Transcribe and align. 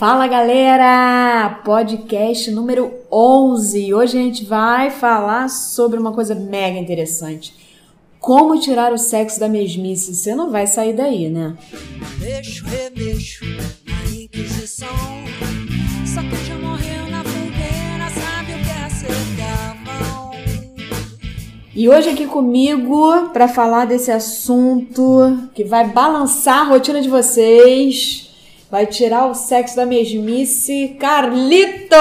Fala 0.00 0.26
galera! 0.26 1.60
Podcast 1.62 2.50
número 2.50 2.90
11. 3.12 3.92
Hoje 3.92 4.16
a 4.16 4.22
gente 4.22 4.46
vai 4.46 4.90
falar 4.90 5.50
sobre 5.50 6.00
uma 6.00 6.10
coisa 6.10 6.34
mega 6.34 6.78
interessante. 6.78 7.54
Como 8.18 8.58
tirar 8.58 8.94
o 8.94 8.96
sexo 8.96 9.38
da 9.38 9.46
mesmice. 9.46 10.14
Você 10.14 10.34
não 10.34 10.50
vai 10.50 10.66
sair 10.66 10.94
daí, 10.94 11.28
né? 11.28 11.54
Mexo, 12.18 12.64
remexo 12.64 13.44
na 13.44 14.10
Inquisição. 14.10 14.88
Só 16.06 16.22
que 16.22 16.46
já 16.46 16.54
morreu 16.54 17.06
na 17.10 17.22
fogueira, 17.22 18.08
sabe 18.08 18.52
o 18.54 18.64
que 18.64 18.70
é 18.70 18.88
ser. 18.88 19.10
E 21.76 21.88
hoje 21.90 22.08
aqui 22.08 22.26
comigo 22.26 23.28
para 23.34 23.46
falar 23.46 23.84
desse 23.84 24.10
assunto 24.10 25.50
que 25.54 25.62
vai 25.62 25.88
balançar 25.90 26.60
a 26.60 26.64
rotina 26.70 27.02
de 27.02 27.08
vocês 27.10 28.29
vai 28.70 28.86
tirar 28.86 29.28
o 29.28 29.34
sexo 29.34 29.74
da 29.74 29.84
mesmice, 29.84 30.96
Carlitos! 31.00 31.98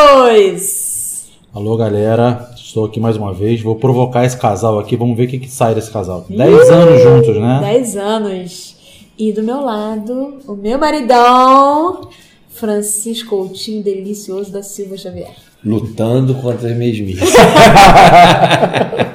Alô, 1.51 1.75
galera. 1.75 2.51
Estou 2.55 2.85
aqui 2.85 2.99
mais 2.99 3.17
uma 3.17 3.33
vez. 3.33 3.59
Vou 3.59 3.75
provocar 3.75 4.23
esse 4.23 4.37
casal 4.37 4.77
aqui. 4.77 4.95
Vamos 4.95 5.17
ver 5.17 5.25
o 5.25 5.27
que, 5.27 5.39
que 5.39 5.49
sai 5.49 5.73
desse 5.73 5.89
casal. 5.89 6.27
Dez 6.29 6.69
anos 6.69 7.01
juntos, 7.01 7.35
né? 7.41 7.59
Dez 7.61 7.97
anos. 7.97 8.75
E 9.17 9.33
do 9.33 9.41
meu 9.41 9.61
lado, 9.61 10.37
o 10.47 10.53
meu 10.55 10.77
maridão, 10.77 12.07
Francisco 12.49 13.35
Coutinho 13.35 13.83
Delicioso 13.83 14.51
da 14.51 14.61
Silva 14.61 14.95
Xavier. 14.95 15.33
Lutando 15.65 16.35
contra 16.35 16.69
as 16.69 16.77
mesmices. 16.77 17.33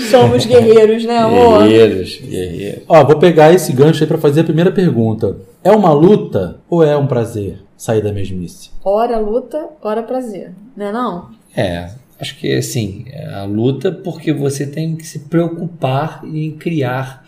Somos 0.00 0.46
guerreiros, 0.46 1.04
né, 1.04 1.18
amor? 1.18 1.62
Guerreiros, 1.66 2.20
guerreiros. 2.20 2.82
Ó, 2.88 3.04
vou 3.04 3.18
pegar 3.18 3.52
esse 3.52 3.72
gancho 3.72 4.02
aí 4.02 4.08
para 4.08 4.18
fazer 4.18 4.40
a 4.40 4.44
primeira 4.44 4.72
pergunta. 4.72 5.36
É 5.62 5.70
uma 5.70 5.92
luta 5.92 6.60
ou 6.68 6.82
é 6.82 6.96
um 6.96 7.06
prazer 7.06 7.58
sair 7.76 8.02
da 8.02 8.12
mesmice? 8.12 8.70
Ora 8.84 9.18
luta, 9.18 9.68
ora 9.82 10.02
prazer, 10.02 10.52
né 10.76 10.92
não? 10.92 11.30
É, 11.56 11.90
acho 12.20 12.38
que 12.38 12.52
assim, 12.54 13.04
é 13.10 13.34
a 13.34 13.44
luta 13.44 13.90
porque 13.90 14.32
você 14.32 14.66
tem 14.66 14.94
que 14.96 15.04
se 15.04 15.20
preocupar 15.20 16.22
em 16.24 16.52
criar 16.52 17.26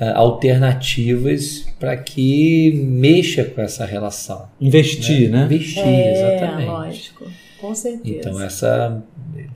uh, 0.00 0.16
alternativas 0.16 1.66
para 1.78 1.96
que 1.96 2.72
mexa 2.84 3.44
com 3.44 3.60
essa 3.60 3.84
relação. 3.84 4.48
Investir, 4.60 5.30
né? 5.30 5.38
né? 5.38 5.44
Investir, 5.44 5.86
é, 5.86 6.12
exatamente. 6.12 6.68
lógico. 6.68 7.26
Com 7.62 7.74
certeza. 7.76 8.18
Então 8.18 8.40
essa 8.40 9.02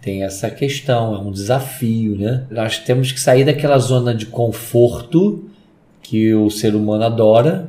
tem 0.00 0.22
essa 0.22 0.48
questão, 0.48 1.14
é 1.14 1.18
um 1.18 1.32
desafio, 1.32 2.16
né? 2.16 2.46
Nós 2.48 2.78
temos 2.78 3.10
que 3.10 3.18
sair 3.18 3.44
daquela 3.44 3.78
zona 3.78 4.14
de 4.14 4.26
conforto 4.26 5.44
que 6.00 6.32
o 6.32 6.48
ser 6.48 6.76
humano 6.76 7.02
adora, 7.02 7.68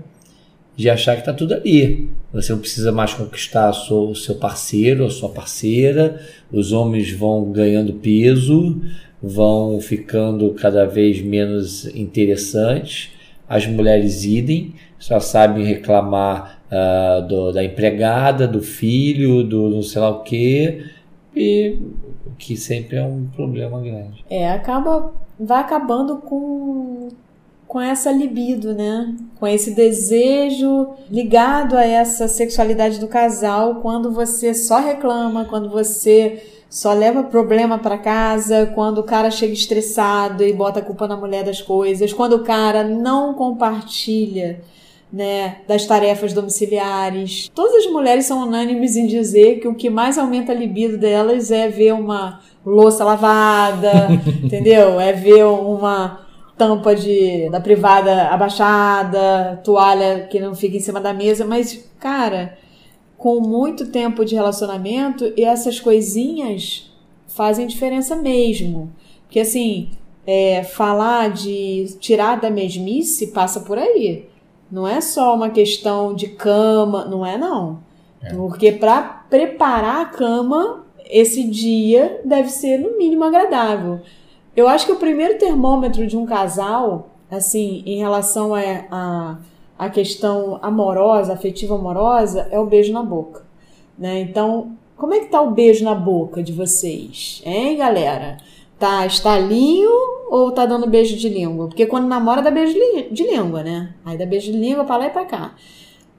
de 0.75 0.91
achar 0.91 1.16
que 1.16 1.21
está 1.21 1.33
tudo 1.33 1.55
ali. 1.55 2.11
Você 2.31 2.52
não 2.52 2.59
precisa 2.59 2.91
mais 2.91 3.16
conquistar 3.16 3.71
o 3.71 4.13
seu 4.13 4.35
parceiro, 4.35 5.07
a 5.07 5.09
sua 5.09 5.29
parceira. 5.29 6.21
Os 6.51 6.72
homens 6.72 7.11
vão 7.11 7.51
ganhando 7.51 7.94
peso, 7.94 8.79
vão 9.22 9.81
ficando 9.81 10.51
cada 10.51 10.85
vez 10.85 11.19
menos 11.19 11.88
interessantes. 11.95 13.09
As 13.49 13.66
mulheres 13.66 14.23
idem, 14.23 14.75
só 14.99 15.19
sabem 15.19 15.66
reclamar 15.66 16.56
uh, 16.71 17.27
do, 17.27 17.51
da 17.51 17.63
empregada, 17.63 18.47
do 18.47 18.61
filho, 18.61 19.43
do 19.43 19.69
não 19.69 19.81
sei 19.81 20.01
lá 20.01 20.09
o 20.09 20.23
quê. 20.23 20.85
E 21.35 21.77
que 22.37 22.55
sempre 22.55 22.97
é 22.97 23.03
um 23.03 23.27
problema 23.35 23.81
grande. 23.81 24.23
É, 24.29 24.49
acaba 24.49 25.13
vai 25.39 25.61
acabando 25.61 26.17
com 26.17 27.09
com 27.67 27.81
essa 27.81 28.11
libido, 28.11 28.73
né? 28.73 29.13
Com 29.39 29.45
esse 29.45 29.75
desejo 29.75 30.91
ligado 31.11 31.75
a 31.75 31.83
essa 31.83 32.27
sexualidade 32.27 32.97
do 32.97 33.09
casal, 33.09 33.75
quando 33.81 34.09
você 34.09 34.53
só 34.53 34.79
reclama, 34.79 35.43
quando 35.45 35.69
você 35.69 36.41
só 36.69 36.94
leva 36.94 37.23
problema 37.23 37.77
para 37.77 37.97
casa, 37.97 38.72
quando 38.73 39.00
o 39.00 39.03
cara 39.03 39.29
chega 39.29 39.51
estressado 39.51 40.44
e 40.44 40.53
bota 40.53 40.79
a 40.79 40.83
culpa 40.83 41.07
na 41.07 41.17
mulher 41.17 41.44
das 41.44 41.61
coisas, 41.61 42.13
quando 42.13 42.33
o 42.33 42.44
cara 42.44 42.85
não 42.85 43.33
compartilha 43.33 44.61
né, 45.12 45.59
das 45.68 45.85
tarefas 45.85 46.34
domiciliares. 46.34 47.50
Todas 47.53 47.85
as 47.85 47.91
mulheres 47.91 48.25
são 48.25 48.44
unânimes 48.44 48.95
em 48.95 49.07
dizer 49.07 49.59
que 49.59 49.68
o 49.68 49.75
que 49.75 49.90
mais 49.90 50.18
aumenta 50.18 50.51
a 50.51 50.56
libido 50.56 50.97
delas 50.97 51.51
é 51.51 51.68
ver 51.68 51.94
uma 51.94 52.41
louça 52.66 53.03
lavada, 53.03 54.09
entendeu? 54.44 55.00
É 55.00 55.13
ver 55.13 55.45
uma 55.45 56.25
tampa 56.57 56.95
de, 56.95 57.50
da 57.50 57.62
privada 57.62 58.29
abaixada, 58.29 59.62
toalha 59.63 60.28
que 60.29 60.40
não 60.40 60.56
fica 60.56 60.75
em 60.75 60.81
cima 60.81 61.00
da 61.00 61.13
mesa, 61.13 61.45
mas, 61.45 61.89
cara, 62.00 62.57
com 63.18 63.39
muito 63.39 63.88
tempo 63.88 64.25
de 64.25 64.35
relacionamento, 64.35 65.31
essas 65.38 65.79
coisinhas 65.79 66.91
fazem 67.28 67.68
diferença 67.68 68.16
mesmo. 68.16 68.91
Porque, 69.25 69.39
assim, 69.39 69.91
é, 70.25 70.63
falar 70.63 71.29
de 71.29 71.85
tirar 72.00 72.39
da 72.39 72.50
mesmice 72.50 73.28
passa 73.28 73.62
por 73.62 73.78
aí. 73.78 74.25
Não 74.72 74.88
é 74.88 75.00
só 75.00 75.35
uma 75.35 75.50
questão 75.50 76.13
de 76.13 76.28
cama, 76.28 77.05
não 77.05 77.25
é 77.25 77.38
não. 77.38 77.79
É. 78.22 78.33
Porque 78.33 78.72
para 78.72 79.01
preparar 79.29 80.01
a 80.01 80.05
cama, 80.05 80.85
esse 81.09 81.44
dia 81.44 82.22
deve 82.25 82.50
ser 82.50 82.77
no 82.77 82.97
mínimo 82.97 83.23
agradável. 83.23 84.00
Eu 84.56 84.67
acho 84.67 84.85
que 84.85 84.91
o 84.91 84.97
primeiro 84.97 85.38
termômetro 85.38 86.06
de 86.07 86.17
um 86.17 86.25
casal, 86.25 87.09
assim, 87.29 87.83
em 87.85 88.00
relação 88.00 88.56
a, 88.56 88.61
a, 88.91 89.38
a 89.77 89.89
questão 89.89 90.59
amorosa, 90.61 91.33
afetiva 91.33 91.75
amorosa, 91.75 92.47
é 92.51 92.59
o 92.59 92.66
beijo 92.66 92.91
na 92.91 93.03
boca. 93.03 93.44
Né? 93.97 94.19
Então, 94.22 94.75
como 94.97 95.13
é 95.13 95.19
que 95.19 95.27
tá 95.27 95.39
o 95.41 95.51
beijo 95.51 95.83
na 95.83 95.94
boca 95.94 96.41
de 96.41 96.51
vocês? 96.51 97.41
Hein, 97.45 97.77
galera? 97.77 98.38
Tá 98.79 99.05
estalinho 99.05 99.89
ou 100.29 100.51
tá 100.51 100.65
dando 100.65 100.88
beijo 100.88 101.17
de 101.17 101.29
língua? 101.29 101.67
Porque 101.67 101.85
quando 101.85 102.07
namora 102.07 102.41
dá 102.41 102.51
beijo 102.51 102.73
de 103.11 103.23
língua, 103.23 103.63
né? 103.63 103.89
Aí 104.05 104.17
dá 104.17 104.25
beijo 104.25 104.51
de 104.51 104.57
língua 104.57 104.83
pra 104.83 104.97
lá 104.97 105.07
e 105.07 105.09
pra 105.09 105.25
cá. 105.25 105.55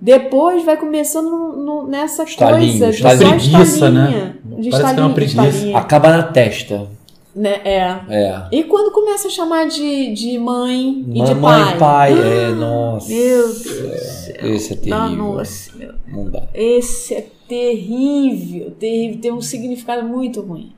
Depois 0.00 0.64
vai 0.64 0.76
começando 0.76 1.28
no, 1.28 1.56
no, 1.56 1.86
nessa 1.86 2.22
estalinho, 2.22 2.78
coisa 2.78 2.92
de 2.92 3.02
só 3.02 3.28
preguiça, 3.28 3.91
né? 3.91 4.34
De 4.44 4.70
Parece 4.70 4.94
que 4.94 5.00
é 5.00 5.02
uma 5.02 5.14
preguiça. 5.14 5.76
Acaba 5.76 6.10
na 6.10 6.22
testa. 6.22 6.88
Né? 7.34 7.60
É. 7.64 8.00
é. 8.08 8.42
E 8.50 8.64
quando 8.64 8.92
começa 8.92 9.28
a 9.28 9.30
chamar 9.30 9.69
de, 9.69 10.12
de 10.12 10.38
mãe 10.38 11.04
e 11.12 11.19
Mamãe, 11.19 11.34
de 11.34 11.40
pai? 11.40 11.78
pai, 11.78 12.12
é, 12.12 12.48
nossa. 12.50 13.08
Meu 13.08 13.48
Deus 13.48 14.19
céu. 14.38 14.54
Esse 14.54 14.72
é 14.72 14.76
terrível. 14.76 15.16
Nossa, 15.16 15.76
meu. 15.76 15.94
Não 16.06 16.30
dá. 16.30 16.42
Esse 16.54 17.14
é 17.14 17.26
terrível, 17.48 18.70
terrível. 18.72 19.20
Tem 19.20 19.32
um 19.32 19.40
significado 19.40 20.06
muito 20.06 20.40
ruim. 20.40 20.72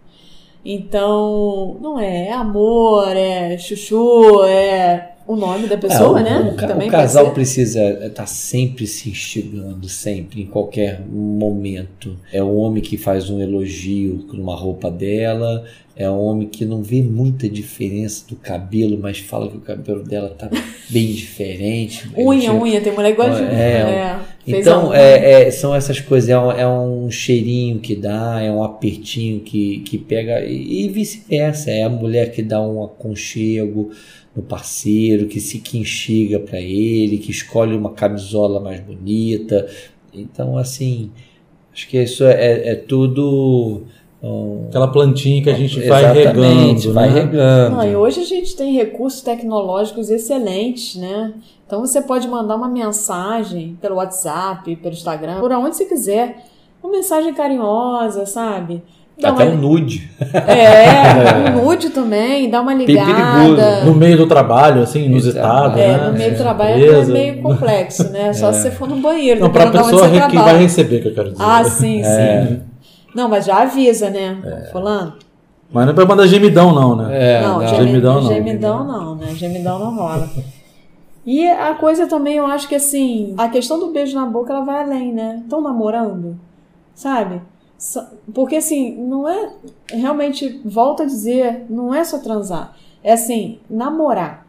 Então, 0.65 1.77
não 1.81 1.99
é, 1.99 2.29
é 2.29 2.33
amor, 2.33 3.17
é 3.17 3.57
chuchu, 3.57 4.45
é 4.45 5.13
o 5.27 5.37
nome 5.37 5.69
da 5.69 5.79
pessoa, 5.79 6.19
é, 6.19 6.23
o, 6.23 6.25
né? 6.25 6.53
O, 6.53 6.57
Também 6.57 6.89
o 6.89 6.91
casal 6.91 7.31
precisa 7.31 7.81
estar 7.89 8.11
tá 8.11 8.27
sempre 8.27 8.87
se 8.87 9.09
instigando, 9.09 9.89
sempre, 9.89 10.43
em 10.43 10.47
qualquer 10.47 11.01
momento. 11.09 12.17
É 12.33 12.43
o 12.43 12.57
homem 12.57 12.83
que 12.83 12.97
faz 12.97 13.31
um 13.31 13.41
elogio 13.41 14.27
numa 14.33 14.57
roupa 14.57 14.91
dela, 14.91 15.65
é 15.95 16.11
um 16.11 16.19
homem 16.19 16.49
que 16.49 16.65
não 16.65 16.83
vê 16.83 17.01
muita 17.01 17.49
diferença 17.49 18.25
do 18.27 18.35
cabelo, 18.35 18.99
mas 19.01 19.19
fala 19.19 19.49
que 19.49 19.57
o 19.57 19.61
cabelo 19.61 20.03
dela 20.03 20.31
tá 20.31 20.51
bem 20.89 21.13
diferente. 21.13 22.11
unha, 22.19 22.53
unha, 22.53 22.81
tem 22.81 22.93
mulher 22.93 23.11
igual 23.11 23.31
de 23.31 23.43
é, 23.43 23.47
é, 23.47 24.21
Então, 24.47 24.93
é, 24.93 25.47
é, 25.47 25.51
são 25.51 25.75
essas 25.75 26.01
coisas, 26.01 26.31
é 26.31 26.39
um, 26.39 26.51
é 26.51 26.67
um, 26.67 27.11
cheirinho 27.11 27.79
que 27.79 27.95
dá, 27.95 28.41
é 28.41 28.51
um 28.51 28.63
apertinho 28.63 29.41
que, 29.41 29.81
que 29.81 29.99
pega, 29.99 30.45
e, 30.45 30.87
e 30.87 30.89
vice-versa. 30.89 31.71
É 31.71 31.83
a 31.83 31.89
mulher 31.89 32.33
que 32.33 32.43
dá 32.43 32.61
um 32.61 32.83
aconchego 32.83 33.91
no 34.35 34.43
parceiro, 34.43 35.27
que 35.27 35.41
se 35.41 35.59
que 35.59 35.79
enxiga 35.79 36.41
para 36.41 36.61
ele, 36.61 37.19
que 37.19 37.31
escolhe 37.31 37.77
uma 37.77 37.93
camisola 37.93 38.61
mais 38.61 38.81
bonita. 38.81 39.69
Então, 40.13 40.57
assim, 40.57 41.11
acho 41.73 41.89
que 41.89 42.03
isso 42.03 42.25
é, 42.25 42.71
é 42.71 42.75
tudo 42.75 43.85
Aquela 44.69 44.89
plantinha 44.89 45.43
que 45.43 45.49
a 45.49 45.55
gente 45.55 45.81
vai 45.89 46.13
regando. 46.13 46.93
Vai 46.93 47.09
né? 47.09 47.21
regando. 47.21 47.77
Não, 47.77 47.85
e 47.85 47.97
hoje 47.97 48.21
a 48.21 48.25
gente 48.25 48.55
tem 48.55 48.75
recursos 48.75 49.23
tecnológicos 49.23 50.11
excelentes, 50.11 50.97
né? 50.97 51.33
Então 51.67 51.81
você 51.81 52.03
pode 52.03 52.29
mandar 52.29 52.57
uma 52.57 52.69
mensagem 52.69 53.79
pelo 53.81 53.97
WhatsApp, 53.97 54.77
pelo 54.77 54.93
Instagram, 54.95 55.41
por 55.41 55.51
onde 55.53 55.77
você 55.77 55.87
quiser. 55.87 56.45
Uma 56.83 56.93
mensagem 56.93 57.33
carinhosa, 57.33 58.27
sabe? 58.27 58.83
Dá 59.19 59.31
Até 59.31 59.45
uma... 59.45 59.53
um 59.53 59.57
nude. 59.57 60.11
É, 60.33 61.51
um 61.57 61.65
nude 61.65 61.91
também, 61.91 62.49
dá 62.49 62.61
uma 62.61 62.73
ligada. 62.73 63.85
No 63.85 63.95
meio 63.95 64.17
do 64.17 64.27
trabalho, 64.27 64.83
assim, 64.83 65.05
inusitado. 65.05 65.79
É, 65.79 65.89
né? 65.89 66.09
no 66.09 66.13
meio 66.13 66.33
do 66.33 66.39
trabalho 66.39 66.95
é 66.95 67.05
meio 67.05 67.43
complexo, 67.43 68.11
né? 68.11 68.33
Só 68.33 68.49
é. 68.51 68.53
se 68.53 68.63
você 68.63 68.71
for 68.71 68.89
no 68.89 68.97
banheiro. 68.97 69.41
Não, 69.41 69.51
para 69.51 69.65
a 69.65 69.71
pessoa 69.71 70.09
que 70.09 70.37
vai 70.37 70.59
receber, 70.59 71.01
que 71.01 71.09
eu 71.09 71.15
quero 71.15 71.31
dizer. 71.33 71.43
Ah, 71.43 71.65
sim, 71.65 72.01
é. 72.05 72.47
sim. 72.47 72.70
Não, 73.15 73.29
mas 73.29 73.47
já 73.47 73.63
avisa, 73.63 74.11
né? 74.11 74.41
É. 74.45 74.71
Fulano. 74.71 75.15
Mas 75.73 75.85
não 75.85 75.93
é 75.93 75.95
pra 75.95 76.05
mandar 76.05 76.27
gemidão, 76.27 76.75
não, 76.75 76.97
né? 76.97 77.09
É, 77.13 77.43
não, 77.43 77.61
não. 77.61 77.69
Gemidão, 77.69 78.21
não. 78.21 78.29
Gemidão 78.29 78.85
não, 78.85 79.15
né? 79.15 79.27
Gemidão 79.35 79.79
não 79.79 79.95
rola. 79.95 80.29
E 81.25 81.47
a 81.47 81.75
coisa 81.75 82.07
também, 82.07 82.37
eu 82.37 82.47
acho 82.47 82.67
que 82.67 82.75
assim, 82.75 83.35
a 83.39 83.49
questão 83.49 83.79
do 83.79 83.93
beijo 83.93 84.19
na 84.19 84.27
boca, 84.27 84.53
ela 84.53 84.65
vai 84.65 84.83
além, 84.83 85.13
né? 85.13 85.41
Estão 85.43 85.61
namorando, 85.61 86.37
sabe? 86.95 87.41
Porque 88.35 88.57
assim, 88.57 88.97
não 88.97 89.29
é. 89.29 89.51
Realmente, 89.91 90.61
volto 90.65 91.03
a 91.03 91.07
dizer, 91.07 91.67
não 91.69 91.95
é 91.95 92.03
só 92.05 92.19
transar. 92.19 92.75
É 93.03 93.13
assim, 93.13 93.59
namorar. 93.69 94.47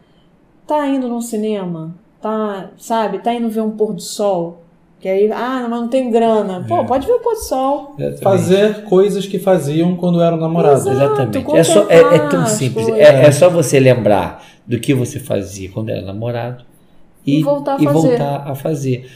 Tá 0.65 0.87
indo 0.87 1.07
no 1.07 1.21
cinema, 1.21 1.93
tá, 2.21 2.69
sabe, 2.77 3.19
tá 3.19 3.33
indo 3.33 3.49
ver 3.49 3.61
um 3.61 3.71
pôr 3.71 3.93
do 3.93 4.01
sol. 4.01 4.60
Que 5.01 5.09
aí, 5.09 5.31
ah, 5.31 5.65
mas 5.67 5.81
não 5.81 5.87
tenho 5.87 6.11
grana. 6.11 6.63
Pô, 6.67 6.81
é. 6.81 6.85
pode 6.85 7.07
ver 7.07 7.13
o 7.13 7.19
pôr 7.19 7.33
do 7.33 7.39
sol. 7.39 7.95
Exatamente. 7.97 8.21
Fazer 8.21 8.83
coisas 8.83 9.25
que 9.25 9.39
faziam 9.39 9.95
quando 9.95 10.21
eram 10.21 10.37
namorados. 10.37 10.85
Exato, 10.85 11.21
Exatamente. 11.21 11.57
É, 11.57 11.63
só, 11.63 11.89
é, 11.89 11.99
é 11.99 12.29
tão 12.29 12.45
simples. 12.45 12.87
É, 12.89 13.25
é, 13.25 13.31
só 13.31 13.49
você 13.49 13.79
lembrar 13.79 14.45
do 14.65 14.79
que 14.79 14.93
você 14.93 15.19
fazia 15.19 15.71
quando 15.71 15.89
era 15.89 16.03
namorado 16.03 16.63
e, 17.25 17.39
e, 17.39 17.43
voltar, 17.43 17.79
a 17.79 17.81
e 17.81 17.87
voltar 17.87 18.47
a 18.47 18.53
fazer. 18.53 19.09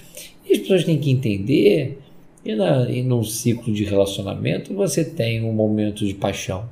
E 0.43 0.53
as 0.53 0.59
pessoas 0.59 0.83
têm 0.83 0.97
que 0.97 1.11
entender 1.11 2.01
e, 2.43 2.55
na, 2.55 2.89
e 2.89 3.03
num 3.03 3.23
ciclo 3.23 3.71
de 3.71 3.83
relacionamento 3.83 4.73
você 4.73 5.05
tem 5.05 5.43
um 5.43 5.53
momento 5.53 6.03
de 6.03 6.15
paixão. 6.15 6.65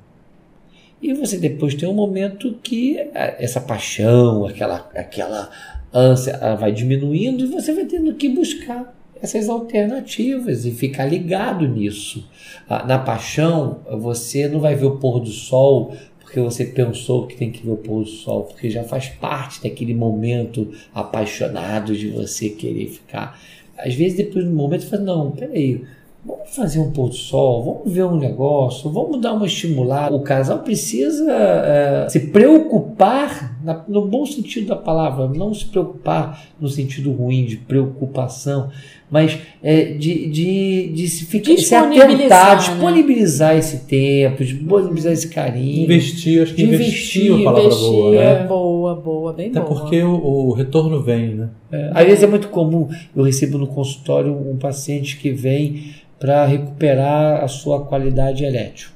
E 1.00 1.14
você 1.14 1.38
depois 1.38 1.76
tem 1.76 1.88
um 1.88 1.94
momento 1.94 2.56
que 2.64 2.98
essa 3.14 3.62
paixão, 3.62 4.48
aquela, 4.48 4.90
aquela 4.96 5.52
ânsia 5.94 6.56
vai 6.56 6.72
diminuindo 6.72 7.44
e 7.44 7.48
você 7.48 7.74
vai 7.74 7.86
tendo 7.86 8.16
que 8.16 8.28
buscar 8.28 9.03
essas 9.24 9.48
alternativas 9.48 10.66
e 10.66 10.72
ficar 10.72 11.06
ligado 11.06 11.66
nisso. 11.66 12.30
Ah, 12.68 12.86
na 12.86 13.00
paixão, 13.00 13.80
você 13.90 14.50
não 14.50 14.60
vai 14.60 14.76
ver 14.76 14.86
o 14.86 14.98
pôr 14.98 15.22
do 15.22 15.30
sol 15.30 15.96
porque 16.20 16.42
você 16.42 16.66
pensou 16.66 17.28
que 17.28 17.38
tem 17.38 17.52
que 17.52 17.64
ver 17.64 17.72
o 17.72 17.78
pôr 17.78 18.04
do 18.04 18.10
sol, 18.10 18.44
porque 18.46 18.70
já 18.70 18.84
faz 18.84 19.08
parte 19.08 19.62
daquele 19.62 19.94
momento 19.94 20.74
apaixonado 20.94 21.96
de 21.96 22.10
você 22.10 22.50
querer 22.50 22.88
ficar. 22.88 23.40
Às 23.78 23.94
vezes, 23.94 24.18
depois 24.18 24.44
do 24.44 24.52
momento, 24.52 24.82
você 24.82 24.90
fala: 24.90 25.04
não, 25.04 25.32
peraí 25.32 25.84
Vamos 26.26 26.56
fazer 26.56 26.80
um 26.80 26.90
pôr 26.90 27.10
do 27.10 27.16
sol, 27.16 27.64
vamos 27.64 27.94
ver 27.94 28.06
um 28.06 28.16
negócio, 28.16 28.90
vamos 28.90 29.20
dar 29.20 29.34
uma 29.34 29.46
estimulada. 29.46 30.16
O 30.16 30.22
casal 30.22 30.60
precisa 30.60 31.30
é, 31.30 32.08
se 32.08 32.28
preocupar, 32.28 33.60
na, 33.62 33.84
no 33.90 34.08
bom 34.08 34.26
sentido 34.26 34.68
da 34.68 34.78
palavra, 34.78 35.28
não 35.28 35.54
se 35.54 35.66
preocupar 35.66 36.48
no 36.58 36.70
sentido 36.70 37.12
ruim 37.12 37.44
de 37.44 37.58
preocupação, 37.58 38.72
mas 39.14 39.38
é, 39.62 39.94
de, 39.94 40.28
de, 40.28 40.88
de 40.88 41.08
se, 41.08 41.26
ficar, 41.26 41.56
se 41.56 41.76
atentar, 41.76 42.56
né? 42.56 42.56
disponibilizar 42.56 43.56
esse 43.56 43.86
tempo, 43.86 44.44
disponibilizar 44.44 45.14
esse 45.14 45.28
carinho. 45.28 45.84
Investir, 45.84 46.42
acho 46.42 46.56
que 46.56 46.64
investir, 46.64 46.88
investir 46.88 47.28
é 47.28 47.34
uma 47.36 47.44
palavra 47.44 47.68
investir, 47.68 47.92
boa. 47.92 48.12
Né? 48.16 48.48
Boa, 48.48 48.96
boa, 48.96 49.34
bem 49.34 49.50
Até 49.52 49.60
boa. 49.60 49.70
porque 49.70 50.02
o, 50.02 50.16
o, 50.16 50.54
retorno 50.54 51.00
vem, 51.04 51.36
né? 51.36 51.50
É, 51.72 51.92
às 51.94 52.06
vezes 52.08 52.24
é 52.24 52.28
muito 52.28 52.48
comum, 52.48 52.90
eu 53.16 53.22
recebo 53.24 53.60
no 53.60 53.68
consultório 53.68 54.34
um 54.34 54.58
paciente 54.58 55.18
que 55.18 55.30
vem 55.30 55.94
para 56.20 56.48
recuperar 56.48 57.44
a 57.44 57.48
sua 57.48 57.86
qualidade 57.86 58.44
elétil. 58.44 58.90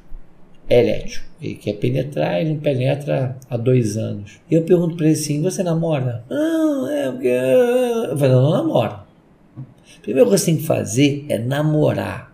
Elétil. 0.67 1.21
Ele 1.39 1.53
quer 1.53 1.73
penetrar, 1.73 2.41
ele 2.41 2.49
não 2.49 2.57
penetra 2.57 3.37
há 3.47 3.55
dois 3.55 3.97
anos. 3.97 4.39
E 4.49 4.55
eu 4.55 4.63
pergunto 4.63 4.95
para 4.95 5.05
ele 5.05 5.13
assim: 5.13 5.43
você 5.43 5.61
namora? 5.61 6.23
Não, 6.27 6.89
é 6.89 7.11
porque. 7.11 7.27
Eu 7.27 8.17
falo, 8.17 8.31
não, 8.31 8.51
não 8.51 9.06
namora. 10.07 10.07
Primeiro 10.07 10.29
que 10.29 10.37
você 10.37 10.45
tem 10.45 10.57
que 10.57 10.63
fazer 10.63 11.25
é 11.27 11.37
namorar. 11.37 12.33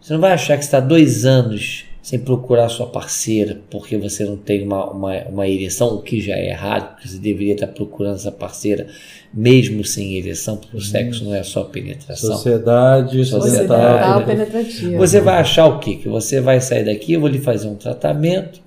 Você 0.00 0.14
não 0.14 0.20
vai 0.20 0.32
achar 0.32 0.56
que 0.56 0.64
está 0.64 0.80
dois 0.80 1.24
anos 1.24 1.84
sem 2.02 2.18
procurar 2.18 2.68
sua 2.68 2.86
parceira 2.86 3.60
porque 3.70 3.96
você 3.96 4.24
não 4.24 4.36
tem 4.36 4.64
uma, 4.64 4.90
uma, 4.90 5.14
uma 5.28 5.48
ereção, 5.48 5.94
o 5.94 6.02
que 6.02 6.20
já 6.20 6.34
é 6.34 6.48
errado, 6.48 6.94
porque 6.94 7.06
você 7.06 7.18
deveria 7.18 7.54
estar 7.54 7.68
procurando 7.68 8.16
essa 8.16 8.32
parceira 8.32 8.88
mesmo 9.32 9.84
sem 9.84 10.16
ereção, 10.18 10.56
porque 10.56 10.76
o 10.76 10.80
uhum. 10.80 10.84
sexo 10.84 11.24
não 11.24 11.34
é 11.34 11.44
só 11.44 11.62
penetração. 11.62 12.32
Sociedade, 12.32 13.24
sociedade 13.24 14.24
penetrativa. 14.24 14.98
Você 14.98 15.20
vai 15.20 15.40
achar 15.40 15.66
o 15.66 15.78
quê? 15.78 15.94
Que 15.94 16.08
você 16.08 16.40
vai 16.40 16.60
sair 16.60 16.84
daqui, 16.84 17.12
eu 17.12 17.20
vou 17.20 17.28
lhe 17.28 17.38
fazer 17.38 17.68
um 17.68 17.76
tratamento, 17.76 18.60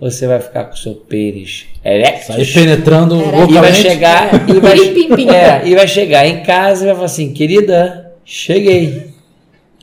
você 0.00 0.26
vai 0.26 0.40
ficar 0.40 0.64
com 0.64 0.74
o 0.74 0.78
seu 0.78 0.94
pênis 0.94 1.66
erectus. 1.84 2.52
Penetrando 2.52 3.16
e 3.48 3.52
vai 3.52 3.74
chegar 3.74 4.48
e 4.48 4.60
vai, 4.60 4.78
é, 5.34 5.68
e 5.68 5.74
vai 5.74 5.86
chegar 5.86 6.26
em 6.26 6.42
casa 6.42 6.82
e 6.82 6.86
vai 6.86 6.94
falar 6.94 7.06
assim, 7.06 7.32
querida, 7.32 8.12
cheguei 8.24 9.10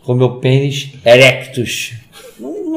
com 0.03 0.13
meu 0.13 0.35
pênis 0.39 0.93
erectus 1.05 1.97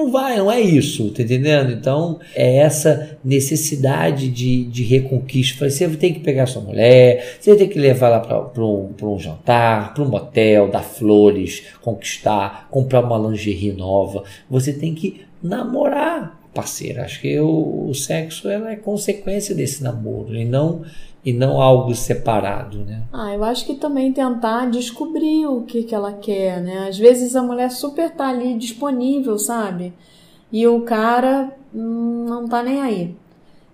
não 0.00 0.10
vai, 0.10 0.38
não 0.38 0.50
é 0.50 0.60
isso, 0.60 1.10
tá 1.10 1.22
entendendo? 1.22 1.70
Então, 1.72 2.18
é 2.34 2.56
essa 2.56 3.18
necessidade 3.22 4.28
de, 4.28 4.64
de 4.64 4.82
reconquista. 4.82 5.68
Você 5.68 5.88
tem 5.90 6.14
que 6.14 6.20
pegar 6.20 6.46
sua 6.46 6.62
mulher, 6.62 7.36
você 7.38 7.54
tem 7.54 7.68
que 7.68 7.78
levar 7.78 8.06
ela 8.06 8.20
para 8.20 8.64
um, 8.64 8.94
um 9.02 9.18
jantar, 9.18 9.92
para 9.92 10.02
um 10.02 10.08
motel, 10.08 10.68
dar 10.68 10.82
flores, 10.82 11.62
conquistar, 11.82 12.68
comprar 12.70 13.04
uma 13.04 13.18
lingerie 13.18 13.72
nova. 13.72 14.24
Você 14.48 14.72
tem 14.72 14.94
que 14.94 15.22
namorar, 15.42 16.39
parceira. 16.54 17.04
Acho 17.04 17.20
que 17.20 17.38
o, 17.38 17.88
o 17.88 17.94
sexo 17.94 18.48
é 18.48 18.76
consequência 18.76 19.54
desse 19.54 19.82
namoro 19.82 20.34
e 20.34 20.44
não 20.44 20.82
e 21.24 21.32
não 21.32 21.60
algo 21.60 21.94
separado, 21.94 22.78
né? 22.78 23.02
Ah, 23.12 23.34
eu 23.34 23.44
acho 23.44 23.66
que 23.66 23.74
também 23.74 24.12
tentar 24.12 24.70
descobrir 24.70 25.46
o 25.46 25.62
que, 25.62 25.82
que 25.82 25.94
ela 25.94 26.14
quer, 26.14 26.62
né? 26.62 26.88
Às 26.88 26.98
vezes 26.98 27.36
a 27.36 27.42
mulher 27.42 27.70
super 27.70 28.10
tá 28.10 28.28
ali 28.28 28.54
disponível, 28.54 29.38
sabe? 29.38 29.92
E 30.50 30.66
o 30.66 30.80
cara 30.82 31.52
hum, 31.74 32.24
não 32.26 32.48
tá 32.48 32.62
nem 32.62 32.80
aí. 32.80 33.14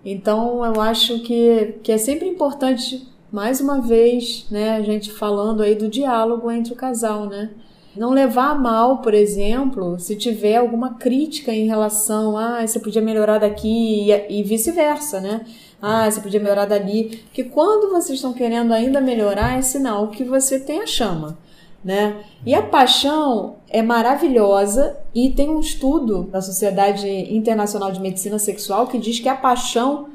Então 0.05 0.65
eu 0.65 0.81
acho 0.81 1.21
que, 1.21 1.77
que 1.83 1.93
é 1.93 1.99
sempre 1.99 2.29
importante, 2.29 3.07
mais 3.31 3.61
uma 3.61 3.81
vez, 3.81 4.47
né, 4.51 4.77
a 4.77 4.83
gente 4.83 5.11
falando 5.13 5.63
aí 5.63 5.75
do 5.75 5.89
diálogo 5.89 6.51
entre 6.51 6.73
o 6.73 6.77
casal, 6.77 7.27
né? 7.27 7.51
Não 7.97 8.11
levar 8.11 8.51
a 8.51 8.55
mal, 8.55 8.99
por 8.99 9.15
exemplo, 9.15 9.99
se 9.99 10.17
tiver 10.17 10.57
alguma 10.57 10.95
crítica 10.95 11.53
em 11.53 11.67
relação 11.67 12.37
a 12.37 12.59
ah, 12.59 12.67
você 12.67 12.79
podia 12.79 13.01
melhorar 13.01 13.39
daqui 13.39 14.11
e, 14.11 14.41
e 14.41 14.43
vice-versa, 14.43 15.21
né? 15.21 15.47
Ah, 15.81 16.11
você 16.11 16.21
podia 16.21 16.41
melhorar 16.41 16.67
dali. 16.67 17.23
Porque 17.25 17.45
quando 17.45 17.91
vocês 17.91 18.19
estão 18.19 18.33
querendo 18.33 18.73
ainda 18.73 19.01
melhorar, 19.01 19.59
é 19.59 19.63
sinal 19.63 20.09
que 20.09 20.25
você 20.25 20.61
tem 20.61 20.83
a 20.83 20.87
chama. 20.87 21.39
Né? 21.85 22.25
E 22.45 22.53
a 22.53 22.63
paixão 22.63 23.57
é 23.69 23.81
maravilhosa 23.81 24.99
e 25.15 25.31
tem 25.31 25.49
um 25.49 25.61
estudo 25.61 26.25
da 26.25 26.41
Sociedade 26.41 27.09
Internacional 27.09 27.93
de 27.93 28.01
Medicina 28.01 28.41
Sexual 28.41 28.89
que 28.89 28.99
diz 28.99 29.21
que 29.21 29.29
a 29.29 29.37
paixão, 29.37 30.09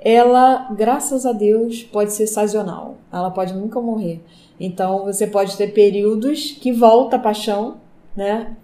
ela, 0.00 0.68
graças 0.74 1.26
a 1.26 1.32
Deus, 1.32 1.82
pode 1.82 2.14
ser 2.14 2.26
sazonal. 2.26 2.96
Ela 3.12 3.30
pode 3.30 3.52
nunca 3.52 3.78
morrer. 3.78 4.22
Então 4.58 5.04
você 5.04 5.26
pode 5.26 5.56
ter 5.56 5.68
períodos 5.68 6.52
que 6.52 6.72
volta 6.72 7.16
a 7.16 7.18
paixão, 7.20 7.76
né? 8.16 8.56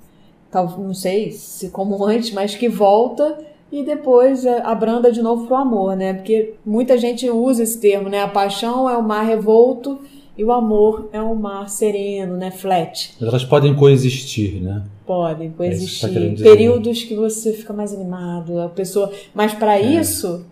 Não 0.52 0.94
sei 0.94 1.32
se 1.32 1.70
como 1.70 2.04
antes, 2.04 2.32
mas 2.32 2.54
que 2.54 2.68
volta 2.68 3.38
e 3.72 3.82
depois 3.82 4.44
é, 4.44 4.60
abranda 4.62 5.10
de 5.10 5.20
novo 5.20 5.46
pro 5.46 5.56
amor, 5.56 5.96
né? 5.96 6.14
Porque 6.14 6.54
muita 6.64 6.96
gente 6.96 7.28
usa 7.28 7.64
esse 7.64 7.80
termo, 7.80 8.08
né? 8.08 8.20
A 8.20 8.28
paixão 8.28 8.88
é 8.88 8.96
o 8.96 9.02
mar 9.02 9.24
revolto 9.24 9.98
e 10.38 10.44
o 10.44 10.52
amor 10.52 11.08
é 11.12 11.20
um 11.20 11.34
mar 11.34 11.68
sereno, 11.68 12.36
né? 12.36 12.52
Flat. 12.52 13.14
Elas 13.20 13.44
podem 13.44 13.74
coexistir, 13.74 14.62
né? 14.62 14.84
Podem 15.04 15.50
coexistir. 15.50 16.08
É 16.08 16.34
tá 16.36 16.42
Períodos 16.42 17.02
que 17.02 17.16
você 17.16 17.52
fica 17.52 17.72
mais 17.72 17.92
animado, 17.92 18.60
a 18.60 18.68
pessoa. 18.68 19.10
Mas 19.34 19.52
para 19.54 19.76
é. 19.76 19.82
isso 19.82 20.46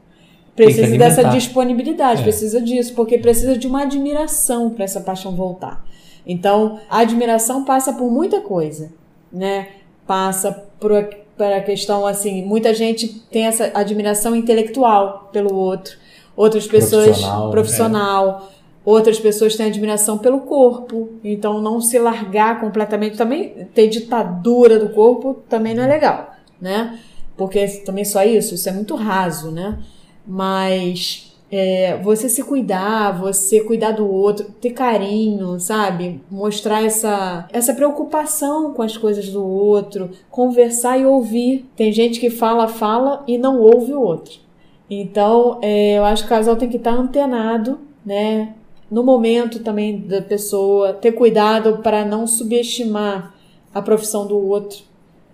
precisa 0.54 0.98
dessa 0.98 1.24
disponibilidade, 1.24 2.20
é. 2.20 2.24
precisa 2.24 2.60
disso, 2.60 2.94
porque 2.94 3.18
precisa 3.18 3.56
de 3.56 3.66
uma 3.66 3.82
admiração 3.82 4.70
para 4.70 4.84
essa 4.84 5.00
paixão 5.00 5.34
voltar. 5.34 5.84
Então, 6.26 6.78
a 6.88 6.98
admiração 6.98 7.64
passa 7.64 7.92
por 7.92 8.10
muita 8.10 8.40
coisa, 8.40 8.92
né? 9.32 9.68
Passa 10.06 10.52
por 10.78 10.92
para 11.36 11.56
a 11.56 11.62
questão 11.62 12.06
assim, 12.06 12.44
muita 12.44 12.74
gente 12.74 13.08
tem 13.30 13.46
essa 13.46 13.70
admiração 13.74 14.36
intelectual 14.36 15.30
pelo 15.32 15.54
outro, 15.54 15.96
outras 16.36 16.66
pessoas 16.66 17.06
profissional, 17.06 17.50
profissional 17.50 18.48
é. 18.48 18.62
outras 18.84 19.18
pessoas 19.18 19.56
têm 19.56 19.66
admiração 19.66 20.18
pelo 20.18 20.40
corpo, 20.40 21.08
então 21.24 21.60
não 21.60 21.80
se 21.80 21.98
largar 21.98 22.60
completamente 22.60 23.16
também 23.16 23.66
ter 23.74 23.88
ditadura 23.88 24.78
do 24.78 24.90
corpo 24.90 25.42
também 25.48 25.74
não 25.74 25.82
é 25.82 25.86
legal, 25.86 26.30
né? 26.60 26.98
Porque 27.36 27.66
também 27.84 28.04
só 28.04 28.22
isso, 28.22 28.54
isso 28.54 28.68
é 28.68 28.72
muito 28.72 28.94
raso, 28.94 29.50
né? 29.50 29.78
Mas 30.26 31.32
é, 31.52 31.98
você 31.98 32.30
se 32.30 32.42
cuidar, 32.42 33.12
você 33.12 33.60
cuidar 33.60 33.92
do 33.92 34.10
outro, 34.10 34.50
ter 34.58 34.70
carinho, 34.70 35.60
sabe? 35.60 36.18
Mostrar 36.30 36.82
essa, 36.82 37.46
essa 37.52 37.74
preocupação 37.74 38.72
com 38.72 38.80
as 38.80 38.96
coisas 38.96 39.28
do 39.28 39.44
outro, 39.44 40.10
conversar 40.30 40.98
e 40.98 41.04
ouvir. 41.04 41.66
Tem 41.76 41.92
gente 41.92 42.18
que 42.18 42.30
fala, 42.30 42.66
fala 42.68 43.22
e 43.28 43.36
não 43.36 43.60
ouve 43.60 43.92
o 43.92 44.00
outro. 44.00 44.40
Então, 44.88 45.58
é, 45.60 45.98
eu 45.98 46.04
acho 46.04 46.22
que 46.22 46.32
o 46.32 46.36
casal 46.36 46.56
tem 46.56 46.70
que 46.70 46.78
estar 46.78 46.92
antenado, 46.92 47.80
né? 48.04 48.54
No 48.90 49.02
momento 49.02 49.60
também 49.60 50.00
da 50.00 50.22
pessoa, 50.22 50.94
ter 50.94 51.12
cuidado 51.12 51.78
para 51.82 52.04
não 52.04 52.26
subestimar 52.26 53.34
a 53.74 53.82
profissão 53.82 54.26
do 54.26 54.38
outro. 54.38 54.78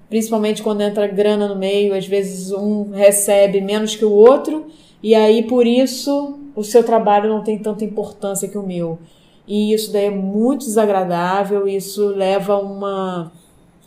Principalmente 0.08 0.62
quando 0.62 0.80
entra 0.80 1.06
grana 1.06 1.48
no 1.48 1.56
meio, 1.56 1.94
às 1.94 2.06
vezes 2.06 2.50
um 2.52 2.90
recebe 2.90 3.60
menos 3.60 3.94
que 3.94 4.04
o 4.04 4.12
outro 4.12 4.66
e 5.02 5.14
aí, 5.14 5.44
por 5.44 5.66
isso, 5.66 6.38
o 6.56 6.64
seu 6.64 6.82
trabalho 6.82 7.28
não 7.28 7.42
tem 7.42 7.58
tanta 7.58 7.84
importância 7.84 8.48
que 8.48 8.58
o 8.58 8.66
meu. 8.66 8.98
E 9.46 9.72
isso 9.72 9.92
daí 9.92 10.06
é 10.06 10.10
muito 10.10 10.66
desagradável, 10.66 11.66
isso 11.68 12.08
leva 12.08 12.54
a 12.54 12.58
uma, 12.58 13.32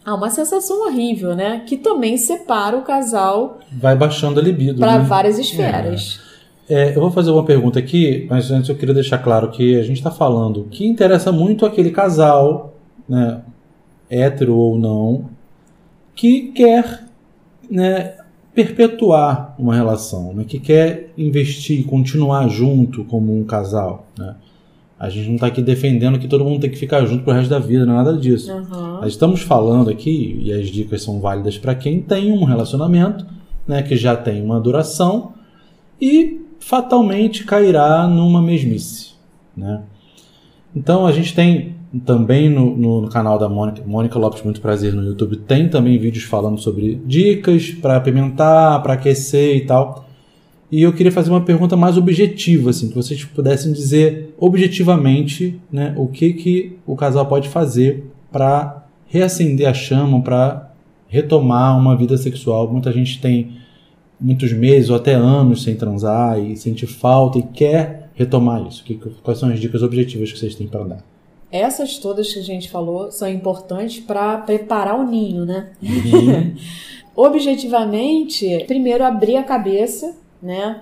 a 0.04 0.16
uma 0.16 0.30
sensação 0.30 0.88
horrível, 0.88 1.36
né? 1.36 1.64
Que 1.68 1.78
também 1.78 2.18
separa 2.18 2.78
o 2.78 2.82
casal 2.82 3.60
Vai 3.72 3.96
baixando 3.96 4.40
a 4.40 4.44
libido. 4.44 4.80
para 4.80 5.00
né? 5.00 5.06
várias 5.06 5.38
esferas. 5.38 6.20
É, 6.70 6.96
eu 6.96 7.02
vou 7.02 7.12
fazer 7.12 7.32
uma 7.32 7.44
pergunta 7.44 7.78
aqui, 7.78 8.26
mas 8.30 8.50
antes 8.50 8.70
eu 8.70 8.76
queria 8.76 8.94
deixar 8.94 9.18
claro 9.18 9.52
que 9.52 9.78
a 9.78 9.84
gente 9.84 9.98
está 9.98 10.10
falando 10.10 10.68
que 10.72 10.88
interessa 10.88 11.32
muito 11.32 11.66
aquele 11.66 11.92
casal, 11.92 12.74
né, 13.08 13.42
hétero 14.10 14.56
ou 14.56 14.80
não, 14.80 15.26
que 16.16 16.52
quer 16.52 17.06
né, 17.70 18.16
perpetuar 18.54 19.56
uma 19.58 19.76
relação, 19.76 20.34
né, 20.34 20.44
que 20.48 20.60
quer 20.60 21.12
investir, 21.18 21.86
continuar 21.86 22.48
junto 22.50 23.04
como 23.06 23.38
um 23.38 23.44
casal. 23.44 24.08
Né. 24.18 24.36
A 25.00 25.10
gente 25.10 25.28
não 25.28 25.36
está 25.36 25.48
aqui 25.48 25.62
defendendo 25.62 26.20
que 26.20 26.28
todo 26.28 26.44
mundo 26.44 26.62
tem 26.62 26.70
que 26.70 26.78
ficar 26.78 27.06
junto 27.06 27.24
pro 27.24 27.34
resto 27.34 27.50
da 27.50 27.60
vida, 27.60 27.86
não 27.86 27.94
é 27.94 27.98
nada 27.98 28.18
disso. 28.18 28.52
Aham. 28.52 29.00
Nós 29.02 29.14
estamos 29.14 29.42
falando 29.42 29.90
aqui, 29.90 30.40
e 30.44 30.54
as 30.54 30.68
dicas 30.68 31.02
são 31.02 31.20
válidas 31.20 31.58
para 31.58 31.74
quem 31.74 32.02
tem 32.02 32.32
um 32.32 32.44
relacionamento, 32.44 33.26
né, 33.68 33.82
que 33.82 33.96
já 33.96 34.16
tem 34.16 34.44
uma 34.44 34.60
duração 34.60 35.34
e 36.00 36.42
fatalmente 36.60 37.44
cairá 37.44 38.08
numa 38.08 38.42
mesmice. 38.42 39.12
Né? 39.56 39.82
Então 40.76 41.06
a 41.06 41.12
gente 41.12 41.34
tem 41.34 41.76
também 42.00 42.50
no, 42.50 42.76
no- 43.02 43.10
canal 43.10 43.38
da 43.38 43.50
Mônica, 43.50 43.84
Mônica 43.86 44.18
Lopes 44.18 44.42
Muito 44.44 44.62
Prazer 44.62 44.94
no 44.94 45.04
YouTube, 45.04 45.36
tem 45.38 45.68
também 45.70 45.98
vídeos 45.98 46.24
falando 46.24 46.58
sobre 46.60 46.96
dicas 47.06 47.70
para 47.72 47.98
apimentar, 47.98 48.82
para 48.82 48.94
aquecer 48.94 49.58
e 49.58 49.62
tal. 49.66 50.08
E 50.72 50.82
eu 50.84 50.94
queria 50.94 51.12
fazer 51.12 51.30
uma 51.30 51.42
pergunta 51.42 51.76
mais 51.76 51.98
objetiva, 51.98 52.70
assim, 52.70 52.88
que 52.88 52.96
vocês 52.96 53.26
pudessem 53.26 53.74
dizer 53.74 54.34
objetivamente 54.40 55.60
né, 55.70 55.94
o 55.98 56.08
que, 56.08 56.32
que 56.34 56.78
o 56.88 56.96
casal 56.96 57.26
pode 57.26 57.50
fazer 57.50 58.06
para 58.32 58.86
reacender 59.08 59.68
a 59.68 59.74
chama, 59.74 60.22
para 60.22 60.72
retomar 61.10 61.78
uma 61.78 61.98
vida 61.98 62.16
sexual. 62.18 62.72
Muita 62.72 62.90
gente 62.94 63.20
tem 63.20 63.58
muitos 64.18 64.54
meses 64.54 64.90
ou 64.90 64.96
até 64.96 65.14
anos 65.14 65.62
sem 65.64 65.76
transar 65.76 66.40
e 66.40 66.56
sente 66.56 66.88
falta 66.88 67.38
e 67.38 67.44
quer 67.44 68.10
retomar 68.16 68.66
isso. 68.66 68.82
Que- 68.86 68.96
quais 69.22 69.40
são 69.40 69.50
as 69.50 69.60
dicas 69.60 69.84
objetivas 69.84 70.32
que 70.32 70.40
vocês 70.40 70.56
têm 70.56 70.68
para 70.68 70.86
dar? 70.86 71.11
Essas 71.52 71.98
todas 71.98 72.34
que 72.34 72.40
a 72.40 72.44
gente 72.44 72.70
falou 72.70 73.12
são 73.12 73.28
importantes 73.28 74.00
para 74.00 74.38
preparar 74.38 74.98
o 74.98 75.06
ninho, 75.06 75.46
né? 75.46 75.74
Objetivamente, 77.14 78.64
primeiro 78.68 79.04
abrir 79.04 79.36
a 79.36 79.44
cabeça, 79.44 80.16
né? 80.42 80.82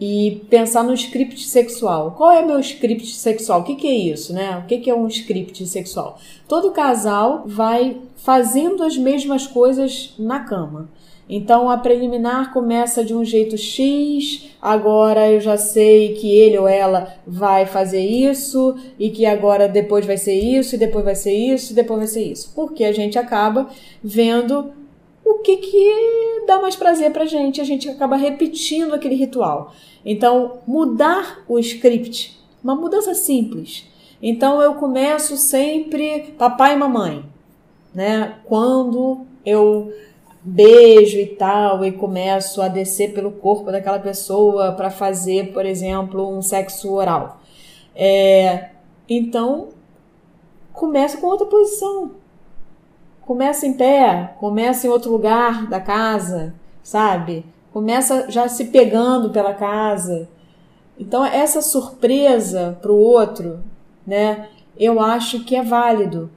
E 0.00 0.42
pensar 0.48 0.82
no 0.82 0.94
script 0.94 1.46
sexual. 1.46 2.12
Qual 2.12 2.30
é 2.30 2.44
meu 2.44 2.58
script 2.60 3.14
sexual? 3.14 3.60
O 3.60 3.64
que, 3.64 3.76
que 3.76 3.86
é 3.86 3.94
isso, 3.94 4.32
né? 4.32 4.58
O 4.58 4.66
que, 4.66 4.78
que 4.78 4.90
é 4.90 4.94
um 4.94 5.06
script 5.06 5.66
sexual? 5.66 6.18
Todo 6.48 6.72
casal 6.72 7.44
vai 7.46 7.98
fazendo 8.16 8.82
as 8.82 8.96
mesmas 8.96 9.46
coisas 9.46 10.14
na 10.18 10.40
cama. 10.40 10.88
Então 11.28 11.68
a 11.68 11.76
preliminar 11.76 12.52
começa 12.52 13.04
de 13.04 13.12
um 13.12 13.24
jeito 13.24 13.58
X, 13.58 14.50
agora 14.62 15.30
eu 15.30 15.40
já 15.40 15.56
sei 15.56 16.14
que 16.14 16.30
ele 16.30 16.56
ou 16.56 16.68
ela 16.68 17.14
vai 17.26 17.66
fazer 17.66 18.04
isso, 18.04 18.76
e 18.98 19.10
que 19.10 19.26
agora 19.26 19.68
depois 19.68 20.06
vai 20.06 20.16
ser 20.16 20.34
isso, 20.34 20.76
e 20.76 20.78
depois 20.78 21.04
vai 21.04 21.16
ser 21.16 21.32
isso, 21.32 21.72
e 21.72 21.74
depois 21.74 21.98
vai 21.98 22.06
ser 22.06 22.22
isso. 22.22 22.52
Porque 22.54 22.84
a 22.84 22.92
gente 22.92 23.18
acaba 23.18 23.68
vendo 24.02 24.70
o 25.24 25.38
que, 25.38 25.56
que 25.56 26.44
dá 26.46 26.60
mais 26.60 26.76
prazer 26.76 27.12
pra 27.12 27.26
gente, 27.26 27.60
a 27.60 27.64
gente 27.64 27.88
acaba 27.88 28.14
repetindo 28.16 28.94
aquele 28.94 29.16
ritual. 29.16 29.72
Então, 30.04 30.58
mudar 30.64 31.42
o 31.48 31.58
script, 31.58 32.38
uma 32.62 32.76
mudança 32.76 33.12
simples. 33.12 33.84
Então, 34.22 34.62
eu 34.62 34.74
começo 34.74 35.36
sempre 35.36 36.34
papai 36.38 36.74
e 36.74 36.76
mamãe, 36.76 37.24
né? 37.92 38.36
Quando 38.44 39.26
eu 39.44 39.92
beijo 40.48 41.18
e 41.18 41.26
tal 41.26 41.84
e 41.84 41.90
começo 41.90 42.62
a 42.62 42.68
descer 42.68 43.12
pelo 43.12 43.32
corpo 43.32 43.72
daquela 43.72 43.98
pessoa 43.98 44.72
para 44.72 44.90
fazer, 44.90 45.52
por 45.52 45.66
exemplo, 45.66 46.28
um 46.28 46.40
sexo 46.40 46.92
oral. 46.92 47.40
É, 47.94 48.70
então, 49.08 49.70
começa 50.72 51.18
com 51.18 51.26
outra 51.26 51.46
posição. 51.46 52.12
Começa 53.22 53.66
em 53.66 53.72
pé, 53.72 54.36
começa 54.38 54.86
em 54.86 54.90
outro 54.90 55.10
lugar 55.10 55.66
da 55.66 55.80
casa, 55.80 56.54
sabe? 56.80 57.44
Começa 57.72 58.30
já 58.30 58.46
se 58.46 58.66
pegando 58.66 59.30
pela 59.30 59.52
casa. 59.52 60.28
Então, 60.96 61.24
essa 61.26 61.60
surpresa 61.60 62.78
para 62.80 62.92
o 62.92 63.00
outro, 63.00 63.64
né? 64.06 64.48
Eu 64.78 65.00
acho 65.00 65.42
que 65.42 65.56
é 65.56 65.62
válido. 65.62 66.30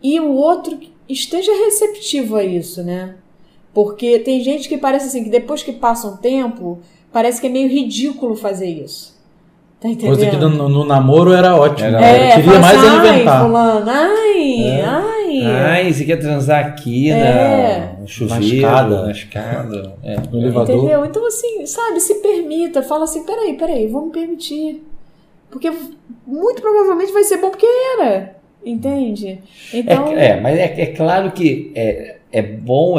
E 0.00 0.20
o 0.20 0.32
outro 0.32 0.78
esteja 1.08 1.52
receptivo 1.52 2.36
a 2.36 2.44
isso, 2.44 2.84
né? 2.84 3.16
Porque 3.74 4.18
tem 4.18 4.40
gente 4.42 4.68
que 4.68 4.76
parece 4.76 5.06
assim, 5.06 5.24
que 5.24 5.30
depois 5.30 5.62
que 5.62 5.72
passa 5.72 6.06
um 6.08 6.16
tempo, 6.16 6.80
parece 7.12 7.40
que 7.40 7.46
é 7.46 7.50
meio 7.50 7.68
ridículo 7.68 8.36
fazer 8.36 8.68
isso. 8.68 9.12
Tá 9.80 9.88
entendendo? 9.88 10.16
Coisa 10.16 10.30
que 10.30 10.36
no, 10.36 10.68
no 10.68 10.84
namoro 10.84 11.32
era 11.32 11.56
ótimo. 11.56 11.88
Era? 11.88 12.06
É, 12.06 12.30
Eu 12.32 12.34
queria 12.36 12.58
mais 12.60 12.78
assim, 12.78 12.86
é 12.86 12.90
ai, 12.90 13.14
inventar. 13.14 13.44
fulano, 13.44 13.90
ai, 13.90 14.64
É. 14.64 14.84
ai. 14.84 15.12
Ai, 15.44 15.92
você 15.92 16.04
quer 16.04 16.16
transar 16.18 16.64
aqui 16.64 17.10
É. 17.10 17.78
na, 17.96 18.00
no 18.00 18.06
chuveiro, 18.06 18.44
escada. 18.44 19.02
na 19.06 19.10
escada. 19.10 19.94
É. 20.04 20.16
No 20.30 20.38
elevador. 20.40 20.76
Entendeu? 20.76 21.04
Então, 21.04 21.26
assim, 21.26 21.66
sabe, 21.66 21.98
se 22.00 22.16
permita, 22.16 22.82
fala 22.82 23.04
assim, 23.04 23.24
peraí, 23.24 23.54
peraí, 23.54 23.88
vou 23.88 24.06
me 24.06 24.12
permitir. 24.12 24.86
Porque 25.50 25.72
muito 26.26 26.62
provavelmente 26.62 27.12
vai 27.12 27.24
ser 27.24 27.38
bom 27.38 27.50
porque 27.50 27.66
era. 27.98 28.36
Entende? 28.64 29.40
Então. 29.74 30.06
É, 30.16 30.28
é, 30.28 30.40
mas 30.40 30.56
é, 30.58 30.74
é 30.80 30.86
claro 30.86 31.32
que 31.32 31.72
é, 31.74 32.18
é 32.32 32.42
bom, 32.42 32.96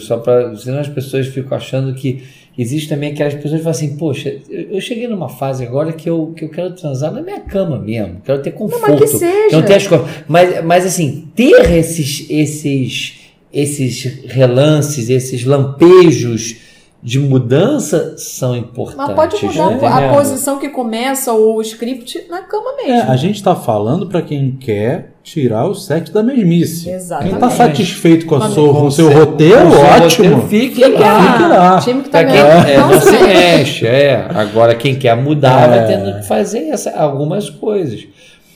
só 0.00 0.18
para. 0.18 0.54
Senão 0.56 0.80
as 0.80 0.88
pessoas 0.88 1.28
ficam 1.28 1.56
achando 1.56 1.94
que 1.94 2.24
existe 2.58 2.88
também 2.88 3.12
aquelas 3.12 3.34
pessoas 3.34 3.52
que 3.54 3.58
falam 3.58 3.70
assim: 3.70 3.96
Poxa, 3.96 4.36
eu 4.50 4.80
cheguei 4.80 5.06
numa 5.06 5.28
fase 5.28 5.64
agora 5.64 5.92
que 5.92 6.10
eu, 6.10 6.32
que 6.36 6.44
eu 6.44 6.48
quero 6.48 6.74
transar 6.74 7.12
na 7.12 7.22
minha 7.22 7.40
cama 7.40 7.78
mesmo, 7.78 8.20
quero 8.24 8.42
ter 8.42 8.50
Não, 8.50 8.58
conforto. 8.58 9.00
mas 9.00 9.12
que 9.12 9.18
seja. 9.18 9.56
Não 9.56 9.62
ter 9.62 9.74
as 9.74 9.86
coisas. 9.86 10.06
Mas, 10.26 10.64
mas 10.64 10.84
assim, 10.86 11.28
ter 11.36 11.70
esses, 11.70 12.28
esses, 12.28 13.14
esses 13.52 14.04
relances, 14.26 15.08
esses 15.08 15.44
lampejos 15.44 16.56
de 17.04 17.18
mudança 17.20 18.14
são 18.16 18.56
importantes. 18.56 18.96
Mas 18.96 19.14
pode 19.14 19.44
mudar 19.44 19.78
tá 19.78 20.06
a 20.10 20.14
posição 20.14 20.58
que 20.58 20.70
começa 20.70 21.32
ou 21.34 21.56
o 21.56 21.60
script 21.60 22.26
na 22.30 22.40
cama 22.40 22.70
É, 22.80 22.86
mesmo. 22.92 23.10
a 23.12 23.16
gente 23.16 23.42
tá 23.42 23.54
falando 23.54 24.06
para 24.06 24.22
quem 24.22 24.52
quer 24.52 25.10
tirar 25.22 25.66
o 25.66 25.74
sexo 25.74 26.14
da 26.14 26.22
mesmice. 26.22 26.88
Exatamente. 26.88 27.30
Quem 27.32 27.38
tá 27.40 27.50
satisfeito 27.50 28.24
com, 28.24 28.36
a 28.36 28.48
sua, 28.48 28.72
com 28.72 28.86
o 28.86 28.90
seu 28.90 29.12
roteiro, 29.12 29.60
com 29.60 29.68
o 29.68 29.70
seu 29.72 29.80
ótimo. 29.84 30.28
roteiro, 30.36 30.48
Fique 30.48 30.74
Fica 30.82 30.98
lá. 30.98 31.32
Fique 31.32 31.48
lá. 31.48 31.78
Time 31.80 32.02
que 32.02 32.08
tá 32.08 32.22
Pra 32.24 32.30
quem, 32.32 32.40
é, 32.72 32.78
não 32.78 33.00
se 33.00 33.10
mexe. 33.22 33.86
é. 33.86 34.26
Agora, 34.34 34.74
quem 34.74 34.94
quer 34.94 35.14
mudar 35.14 35.64
É. 35.64 35.68
vai 35.68 35.86
tendo 35.86 36.16
que 36.20 36.26
fazer 36.26 36.68
essa- 36.70 36.90
algumas 36.98 37.50
coisas. 37.50 38.06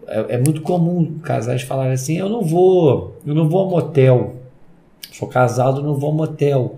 é, 0.09 0.19
é, 0.21 0.25
é 0.31 0.39
muito 0.39 0.63
comum 0.63 1.15
casais 1.23 1.63
falarem 1.63 1.93
assim, 1.93 2.19
eu 2.19 2.29
não 2.29 2.43
vou, 2.43 3.17
eu 3.25 3.33
não 3.37 3.49
vou 3.49 3.69
a 3.69 3.71
motel. 3.71 4.35
Sou 5.19 5.29
casado, 5.29 5.83
não 5.83 5.95
vou 5.95 6.11
a 6.11 6.15
motel. 6.15 6.77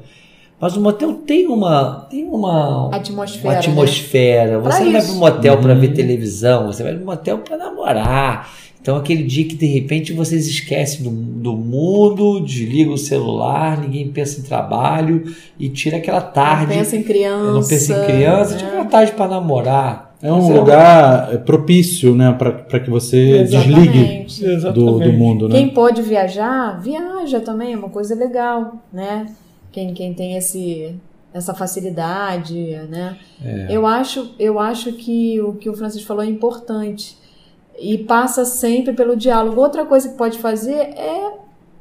Mas 0.60 0.76
o 0.76 0.80
motel 0.80 1.12
tem 1.14 1.46
uma, 1.48 2.06
tem 2.10 2.24
uma, 2.24 2.94
Atmosfera. 2.94 3.44
uma 3.44 3.52
né? 3.52 3.58
atmosfera. 3.58 4.60
Pra 4.60 4.70
Você 4.72 4.84
não 4.84 4.92
vai 4.92 5.02
para 5.02 5.12
um 5.12 5.16
motel 5.18 5.58
para 5.58 5.74
Uhum. 5.74 5.80
ver 5.80 5.88
televisão, 5.94 6.66
você 6.66 6.82
vai 6.82 6.92
para 6.94 7.02
um 7.02 7.06
motel 7.06 7.38
para 7.38 7.56
namorar. 7.58 8.50
Então, 8.80 8.96
aquele 8.96 9.24
dia 9.24 9.44
que 9.46 9.54
de 9.56 9.66
repente 9.66 10.12
vocês 10.12 10.46
esquecem 10.46 11.02
do, 11.02 11.10
do 11.10 11.56
mundo, 11.56 12.40
desliga 12.40 12.90
o 12.92 12.96
celular, 12.96 13.78
ninguém 13.80 14.08
pensa 14.08 14.38
em 14.40 14.44
trabalho 14.44 15.24
e 15.58 15.68
tira 15.68 15.96
aquela 15.96 16.20
Não 16.20 16.30
tarde. 16.30 16.72
pensa 16.72 16.96
em 16.96 17.02
criança. 17.02 17.52
não 17.52 17.64
pensa 17.66 17.92
em 17.92 18.06
criança, 18.06 18.50
né? 18.52 18.56
tira 18.58 18.68
aquela 18.68 18.84
tarde 18.84 19.12
para 19.12 19.28
namorar. 19.28 20.05
É 20.22 20.32
um 20.32 20.50
lugar 20.50 21.38
propício, 21.44 22.14
né, 22.14 22.32
para 22.32 22.80
que 22.80 22.88
você 22.88 23.44
desligue 23.44 24.26
Exatamente. 24.26 24.72
do, 24.72 24.98
do 24.98 25.12
mundo, 25.12 25.48
né? 25.48 25.56
Quem 25.56 25.68
pode 25.68 26.00
viajar, 26.02 26.80
viaja 26.80 27.40
também, 27.40 27.74
é 27.74 27.76
uma 27.76 27.90
coisa 27.90 28.14
legal, 28.14 28.76
né? 28.92 29.26
Quem, 29.70 29.92
quem 29.92 30.14
tem 30.14 30.36
esse, 30.36 30.94
essa 31.34 31.52
facilidade, 31.52 32.54
né? 32.88 33.18
É. 33.44 33.66
Eu, 33.68 33.86
acho, 33.86 34.34
eu 34.38 34.58
acho 34.58 34.92
que 34.94 35.38
o 35.40 35.52
que 35.52 35.68
o 35.68 35.74
Francisco 35.74 36.06
falou 36.06 36.24
é 36.24 36.26
importante. 36.26 37.18
E 37.78 37.98
passa 37.98 38.46
sempre 38.46 38.94
pelo 38.94 39.14
diálogo. 39.14 39.60
Outra 39.60 39.84
coisa 39.84 40.08
que 40.08 40.16
pode 40.16 40.38
fazer 40.38 40.72
é 40.72 41.30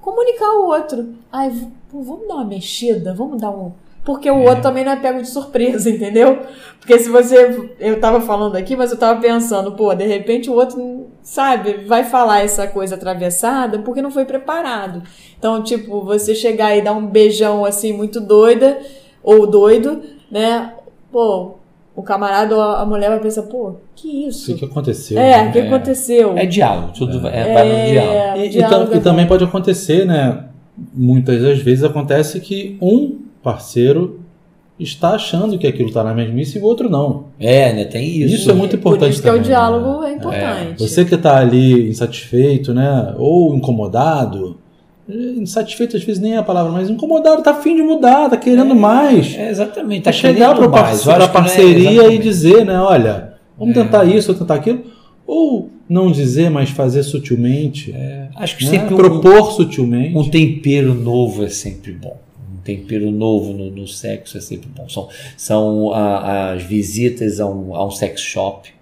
comunicar 0.01 0.51
o 0.57 0.65
outro. 0.67 1.13
Ai, 1.31 1.49
vamos 1.89 2.27
dar 2.27 2.35
uma 2.35 2.45
mexida, 2.45 3.13
vamos 3.13 3.39
dar 3.39 3.51
um. 3.51 3.71
Porque 4.05 4.29
o 4.29 4.37
outro 4.43 4.61
também 4.61 4.85
não 4.85 4.91
é 4.91 4.95
pego 4.97 5.19
de 5.19 5.27
surpresa, 5.27 5.89
entendeu? 5.91 6.37
Porque 6.79 6.99
se 6.99 7.09
você. 7.09 7.71
Eu 7.79 7.99
tava 7.99 8.21
falando 8.21 8.55
aqui, 8.55 8.75
mas 8.75 8.91
eu 8.91 8.97
tava 8.97 9.19
pensando, 9.19 9.71
pô, 9.71 9.93
de 9.95 10.05
repente 10.05 10.47
o 10.49 10.53
outro, 10.53 11.07
sabe, 11.23 11.83
vai 11.87 12.03
falar 12.03 12.43
essa 12.43 12.67
coisa 12.67 12.93
atravessada 12.95 13.79
porque 13.79 14.03
não 14.03 14.11
foi 14.11 14.23
preparado. 14.23 15.01
Então, 15.37 15.63
tipo, 15.63 16.01
você 16.05 16.35
chegar 16.35 16.77
e 16.77 16.81
dar 16.83 16.93
um 16.93 17.07
beijão 17.07 17.65
assim 17.65 17.91
muito 17.93 18.21
doida, 18.21 18.77
ou 19.23 19.47
doido, 19.47 20.01
né? 20.29 20.73
Pô, 21.11 21.55
o 21.95 22.03
camarada 22.03 22.55
ou 22.55 22.61
a 22.61 22.85
mulher 22.85 23.09
vai 23.09 23.19
pensar, 23.19 23.41
pô, 23.43 23.75
que 23.95 24.27
isso? 24.27 24.53
O 24.53 24.55
que 24.55 24.65
aconteceu? 24.65 25.17
É, 25.17 25.47
o 25.47 25.51
que 25.51 25.59
É. 25.59 25.65
aconteceu? 25.67 26.37
É 26.37 26.45
diálogo, 26.45 26.91
tudo 26.95 27.27
é, 27.27 27.53
vai 27.53 27.67
no 27.69 27.85
diálogo. 27.91 28.13
É, 28.13 28.37
E, 28.37 28.45
e 28.45 28.49
diálogo 28.49 28.93
é 28.93 28.97
e 28.97 28.99
também 28.99 29.25
bom. 29.25 29.29
pode 29.29 29.43
acontecer, 29.45 30.05
né? 30.05 30.43
Muitas 30.93 31.41
das 31.41 31.57
vezes 31.59 31.83
acontece 31.83 32.39
que 32.39 32.77
um 32.79 33.24
parceiro 33.45 34.19
está 34.77 35.11
achando 35.11 35.57
que 35.57 35.65
aquilo 35.65 35.87
está 35.87 36.03
na 36.03 36.13
mesmice 36.13 36.57
e 36.57 36.61
o 36.61 36.65
outro 36.65 36.89
não. 36.89 37.27
É, 37.39 37.71
né? 37.71 37.85
Tem 37.85 38.05
isso. 38.05 38.35
Isso 38.35 38.51
é 38.51 38.53
muito 38.53 38.71
Por 38.77 38.89
importante 38.89 39.13
isso 39.13 39.21
que 39.21 39.27
é 39.29 39.31
o 39.31 39.35
também, 39.35 39.47
diálogo 39.47 40.01
né? 40.01 40.09
é 40.09 40.13
importante. 40.15 40.79
Você 40.83 41.05
que 41.05 41.15
está 41.15 41.37
ali 41.37 41.87
insatisfeito, 41.89 42.73
né? 42.73 43.13
Ou 43.17 43.55
incomodado. 43.55 44.57
Insatisfeito 45.07 45.95
às 45.95 46.03
vezes 46.03 46.21
nem 46.21 46.33
é 46.33 46.37
a 46.37 46.43
palavra, 46.43 46.71
mas 46.71 46.89
incomodado, 46.89 47.43
tá 47.43 47.51
afim 47.51 47.75
de 47.75 47.83
mudar, 47.83 48.27
tá 48.29 48.35
querendo 48.35 48.75
mais. 48.75 49.35
É, 49.37 49.49
exatamente. 49.49 50.03
Tá 50.03 50.11
chegar 50.11 50.55
para 50.55 50.65
a 50.65 51.23
é 51.23 51.27
parceria 51.27 52.07
e 52.11 52.17
dizer, 52.17 52.65
né? 52.65 52.79
Olha, 52.79 53.35
vamos 53.57 53.77
É. 53.77 53.83
tentar 53.83 54.03
isso, 54.05 54.27
vamos 54.27 54.39
tentar 54.39 54.55
aquilo. 54.55 54.83
Ou 55.27 55.69
não 55.87 56.11
dizer, 56.11 56.49
mas 56.49 56.69
fazer 56.69 57.03
sutilmente. 57.03 57.93
Acho 58.35 58.57
que 58.57 58.65
né? 58.65 58.71
sempre 58.71 58.93
um, 58.93 58.97
Propor 58.97 59.51
sutilmente. 59.53 60.17
um 60.17 60.27
tempero 60.29 60.93
novo 60.93 61.43
é 61.43 61.49
sempre 61.49 61.93
bom. 61.93 62.17
Tempero 62.65 63.09
novo 63.11 63.53
no, 63.53 63.69
no 63.69 63.87
sexo 63.87 64.37
é 64.37 64.41
sempre 64.41 64.67
bom. 64.75 64.89
São, 64.89 65.07
são 65.37 65.93
a- 65.93 66.51
as 66.53 66.63
visitas 66.63 67.39
a 67.39 67.45
um, 67.45 67.73
a 67.75 67.85
um 67.85 67.91
sex 67.91 68.19
shop 68.19 68.73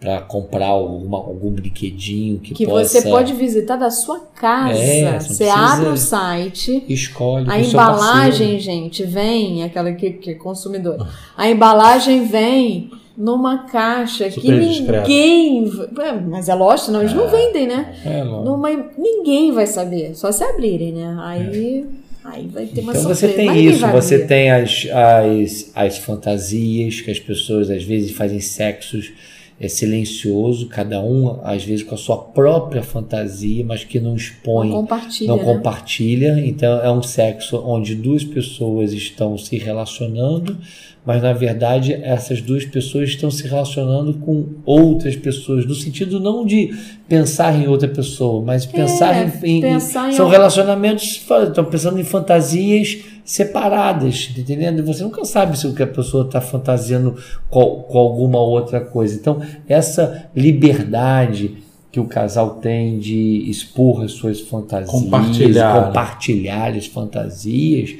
para 0.00 0.20
comprar 0.22 0.68
alguma, 0.68 1.18
algum 1.18 1.50
brinquedinho 1.50 2.38
que, 2.38 2.54
Que 2.54 2.64
possa... 2.64 3.00
você 3.00 3.10
pode 3.10 3.32
visitar 3.34 3.76
da 3.76 3.90
sua 3.90 4.20
casa. 4.20 4.78
É, 4.78 5.18
você 5.20 5.48
abre 5.48 5.88
o 5.88 5.96
site. 5.96 6.84
Escolhe 6.88 7.50
A 7.50 7.60
embalagem, 7.60 8.58
gente, 8.60 9.04
vem, 9.04 9.62
aquela 9.64 9.92
que, 9.92 10.10
que 10.12 10.30
é 10.30 10.34
consumidor. 10.34 11.06
A 11.36 11.50
embalagem 11.50 12.24
vem 12.26 12.90
numa 13.16 13.64
caixa 13.64 14.26
que 14.30 14.40
Super 14.40 14.60
discreto. 14.60 15.08
ninguém. 15.08 15.70
É, 15.98 16.12
Mas 16.12 16.48
é 16.48 16.54
lógico, 16.54 16.92
não, 16.92 17.00
eles 17.00 17.12
não 17.12 17.28
vendem, 17.28 17.66
né? 17.66 17.94
É, 18.06 18.22
lógico. 18.22 18.44
Numa, 18.44 18.68
ninguém 18.96 19.50
vai 19.52 19.66
saber, 19.66 20.14
só 20.14 20.30
se 20.30 20.44
abrirem, 20.44 20.92
né? 20.92 21.16
Aí, 21.20 21.84
aí 22.32 22.46
vai 22.46 22.66
ter 22.66 22.80
uma 22.80 22.92
Então 22.92 23.02
surpresa. 23.14 23.14
você 23.28 23.28
tem 23.36 23.64
isso, 23.66 23.86
você 23.88 24.18
tem 24.26 24.50
as, 24.50 24.86
as, 24.92 25.70
as 25.74 25.98
fantasias 25.98 27.00
que 27.00 27.10
as 27.10 27.18
pessoas 27.18 27.70
às 27.70 27.82
vezes 27.84 28.12
fazem 28.12 28.40
sexos 28.40 29.10
é 29.60 29.66
silencioso, 29.66 30.68
cada 30.68 31.00
um 31.02 31.40
às 31.42 31.64
vezes 31.64 31.82
com 31.84 31.94
a 31.94 31.98
sua 31.98 32.16
própria 32.16 32.80
fantasia, 32.82 33.64
mas 33.64 33.82
que 33.82 33.98
não 33.98 34.14
expõe, 34.14 34.68
Não 34.68 34.76
compartilha. 34.82 35.28
não 35.28 35.36
né? 35.38 35.44
compartilha. 35.44 36.40
Então 36.46 36.80
é 36.80 36.90
um 36.92 37.02
sexo 37.02 37.56
onde 37.66 37.96
duas 37.96 38.22
pessoas 38.22 38.92
estão 38.92 39.36
se 39.36 39.58
relacionando, 39.58 40.56
mas 41.06 41.22
na 41.22 41.32
verdade 41.32 41.92
essas 41.94 42.40
duas 42.42 42.64
pessoas 42.64 43.08
estão 43.10 43.30
se 43.30 43.46
relacionando 43.46 44.14
com 44.14 44.46
outras 44.64 45.16
pessoas, 45.16 45.64
no 45.64 45.74
sentido 45.74 46.20
não 46.20 46.44
de 46.44 46.74
pensar 47.08 47.54
em 47.58 47.66
outra 47.66 47.88
pessoa, 47.88 48.44
mas 48.44 48.66
pensar 48.66 49.14
em, 49.44 49.56
em- 49.56 49.60
pensar 49.60 50.10
em 50.10 50.12
são 50.12 50.28
relacionamentos, 50.28 51.24
estão 51.48 51.64
pensando 51.64 51.98
em 51.98 52.04
fantasias 52.04 52.98
separadas, 53.24 54.26
tá 54.34 54.40
entendendo? 54.40 54.82
Você 54.84 55.02
nunca 55.02 55.24
sabe 55.24 55.58
se 55.58 55.66
o 55.66 55.74
que 55.74 55.82
a 55.82 55.86
pessoa 55.86 56.24
está 56.24 56.40
fantasiando 56.40 57.14
com, 57.50 57.82
com 57.82 57.98
alguma 57.98 58.38
outra 58.40 58.80
coisa. 58.80 59.14
Então, 59.14 59.40
essa 59.68 60.28
liberdade 60.34 61.56
que 61.90 61.98
o 62.00 62.04
casal 62.04 62.56
tem 62.56 62.98
de 62.98 63.44
expor 63.48 64.02
as 64.04 64.12
suas 64.12 64.40
fantasias, 64.40 64.90
Compartilhar. 64.90 65.86
compartilhar 65.86 66.74
as 66.76 66.86
fantasias, 66.86 67.94